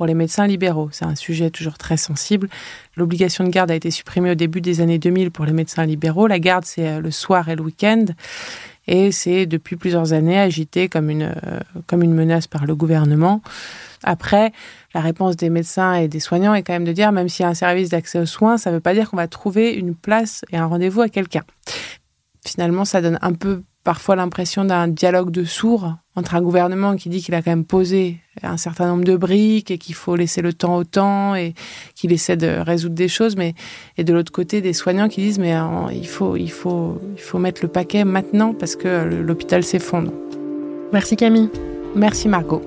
pour 0.00 0.06
les 0.06 0.14
médecins 0.14 0.46
libéraux. 0.46 0.88
C'est 0.92 1.04
un 1.04 1.14
sujet 1.14 1.50
toujours 1.50 1.76
très 1.76 1.98
sensible. 1.98 2.48
L'obligation 2.96 3.44
de 3.44 3.50
garde 3.50 3.70
a 3.70 3.74
été 3.74 3.90
supprimée 3.90 4.30
au 4.30 4.34
début 4.34 4.62
des 4.62 4.80
années 4.80 4.98
2000 4.98 5.30
pour 5.30 5.44
les 5.44 5.52
médecins 5.52 5.84
libéraux. 5.84 6.26
La 6.26 6.38
garde, 6.38 6.64
c'est 6.64 6.88
euh, 6.88 7.00
le 7.00 7.10
soir 7.10 7.50
et 7.50 7.54
le 7.54 7.60
week-end. 7.60 8.06
Et 8.86 9.12
c'est 9.12 9.44
depuis 9.44 9.76
plusieurs 9.76 10.14
années 10.14 10.40
agité 10.40 10.88
comme 10.88 11.10
une, 11.10 11.24
euh, 11.24 11.60
comme 11.86 12.02
une 12.02 12.14
menace 12.14 12.46
par 12.46 12.64
le 12.64 12.74
gouvernement. 12.74 13.42
Après, 14.02 14.52
la 14.94 15.02
réponse 15.02 15.36
des 15.36 15.50
médecins 15.50 15.92
et 15.92 16.08
des 16.08 16.18
soignants 16.18 16.54
est 16.54 16.62
quand 16.62 16.72
même 16.72 16.86
de 16.86 16.92
dire, 16.92 17.12
même 17.12 17.28
s'il 17.28 17.42
y 17.42 17.46
a 17.46 17.50
un 17.50 17.54
service 17.54 17.90
d'accès 17.90 18.20
aux 18.20 18.24
soins, 18.24 18.56
ça 18.56 18.70
ne 18.70 18.76
veut 18.76 18.80
pas 18.80 18.94
dire 18.94 19.10
qu'on 19.10 19.18
va 19.18 19.28
trouver 19.28 19.74
une 19.74 19.94
place 19.94 20.46
et 20.50 20.56
un 20.56 20.64
rendez-vous 20.64 21.02
à 21.02 21.10
quelqu'un. 21.10 21.42
Finalement, 22.42 22.86
ça 22.86 23.02
donne 23.02 23.18
un 23.20 23.34
peu 23.34 23.64
parfois 23.84 24.16
l'impression 24.16 24.64
d'un 24.64 24.88
dialogue 24.88 25.30
de 25.30 25.44
sourds 25.44 25.94
entre 26.16 26.34
un 26.34 26.42
gouvernement 26.42 26.96
qui 26.96 27.08
dit 27.08 27.22
qu'il 27.22 27.34
a 27.34 27.42
quand 27.42 27.50
même 27.50 27.64
posé 27.64 28.20
un 28.42 28.56
certain 28.56 28.88
nombre 28.88 29.04
de 29.04 29.16
briques 29.16 29.70
et 29.70 29.78
qu'il 29.78 29.94
faut 29.94 30.16
laisser 30.16 30.42
le 30.42 30.52
temps 30.52 30.76
au 30.76 30.84
temps 30.84 31.34
et 31.34 31.54
qu'il 31.94 32.12
essaie 32.12 32.36
de 32.36 32.58
résoudre 32.58 32.94
des 32.94 33.08
choses, 33.08 33.36
mais 33.36 33.54
et 33.96 34.04
de 34.04 34.12
l'autre 34.12 34.32
côté 34.32 34.60
des 34.60 34.72
soignants 34.72 35.08
qui 35.08 35.22
disent 35.22 35.38
mais 35.38 35.54
euh, 35.54 35.62
il 35.92 36.06
faut 36.06 36.36
il 36.36 36.50
faut 36.50 37.00
il 37.16 37.22
faut 37.22 37.38
mettre 37.38 37.62
le 37.62 37.68
paquet 37.68 38.04
maintenant 38.04 38.54
parce 38.54 38.76
que 38.76 39.04
l'hôpital 39.04 39.62
s'effondre. 39.64 40.12
Merci 40.92 41.16
Camille. 41.16 41.48
Merci 41.94 42.28
Margot. 42.28 42.62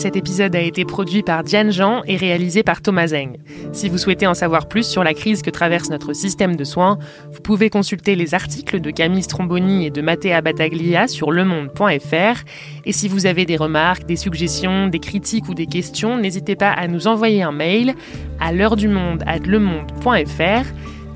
Cet 0.00 0.16
épisode 0.16 0.56
a 0.56 0.60
été 0.62 0.86
produit 0.86 1.22
par 1.22 1.44
Diane 1.44 1.70
Jean 1.70 2.00
et 2.06 2.16
réalisé 2.16 2.62
par 2.62 2.80
Thomas 2.80 3.08
Zeng. 3.08 3.36
Si 3.72 3.90
vous 3.90 3.98
souhaitez 3.98 4.26
en 4.26 4.32
savoir 4.32 4.66
plus 4.66 4.88
sur 4.88 5.04
la 5.04 5.12
crise 5.12 5.42
que 5.42 5.50
traverse 5.50 5.90
notre 5.90 6.14
système 6.14 6.56
de 6.56 6.64
soins, 6.64 6.96
vous 7.30 7.42
pouvez 7.42 7.68
consulter 7.68 8.16
les 8.16 8.32
articles 8.32 8.80
de 8.80 8.90
Camille 8.90 9.22
Stromboni 9.22 9.84
et 9.84 9.90
de 9.90 10.00
Mattea 10.00 10.40
Battaglia 10.40 11.06
sur 11.06 11.30
lemonde.fr. 11.30 12.44
Et 12.86 12.92
si 12.92 13.08
vous 13.08 13.26
avez 13.26 13.44
des 13.44 13.58
remarques, 13.58 14.06
des 14.06 14.16
suggestions, 14.16 14.86
des 14.86 15.00
critiques 15.00 15.50
ou 15.50 15.54
des 15.54 15.66
questions, 15.66 16.16
n'hésitez 16.16 16.56
pas 16.56 16.70
à 16.70 16.88
nous 16.88 17.06
envoyer 17.06 17.42
un 17.42 17.52
mail 17.52 17.94
à 18.40 18.54
l'heure 18.54 18.76
du 18.76 18.88
monde 18.88 19.22
at 19.26 19.40
lemonde.fr. 19.40 20.64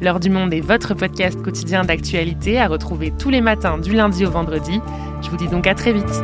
L'heure 0.02 0.20
du 0.20 0.28
monde 0.28 0.52
est 0.52 0.60
votre 0.60 0.92
podcast 0.92 1.40
quotidien 1.40 1.84
d'actualité 1.84 2.60
à 2.60 2.68
retrouver 2.68 3.14
tous 3.18 3.30
les 3.30 3.40
matins 3.40 3.78
du 3.78 3.94
lundi 3.94 4.26
au 4.26 4.30
vendredi. 4.30 4.78
Je 5.22 5.30
vous 5.30 5.38
dis 5.38 5.48
donc 5.48 5.66
à 5.66 5.74
très 5.74 5.94
vite. 5.94 6.22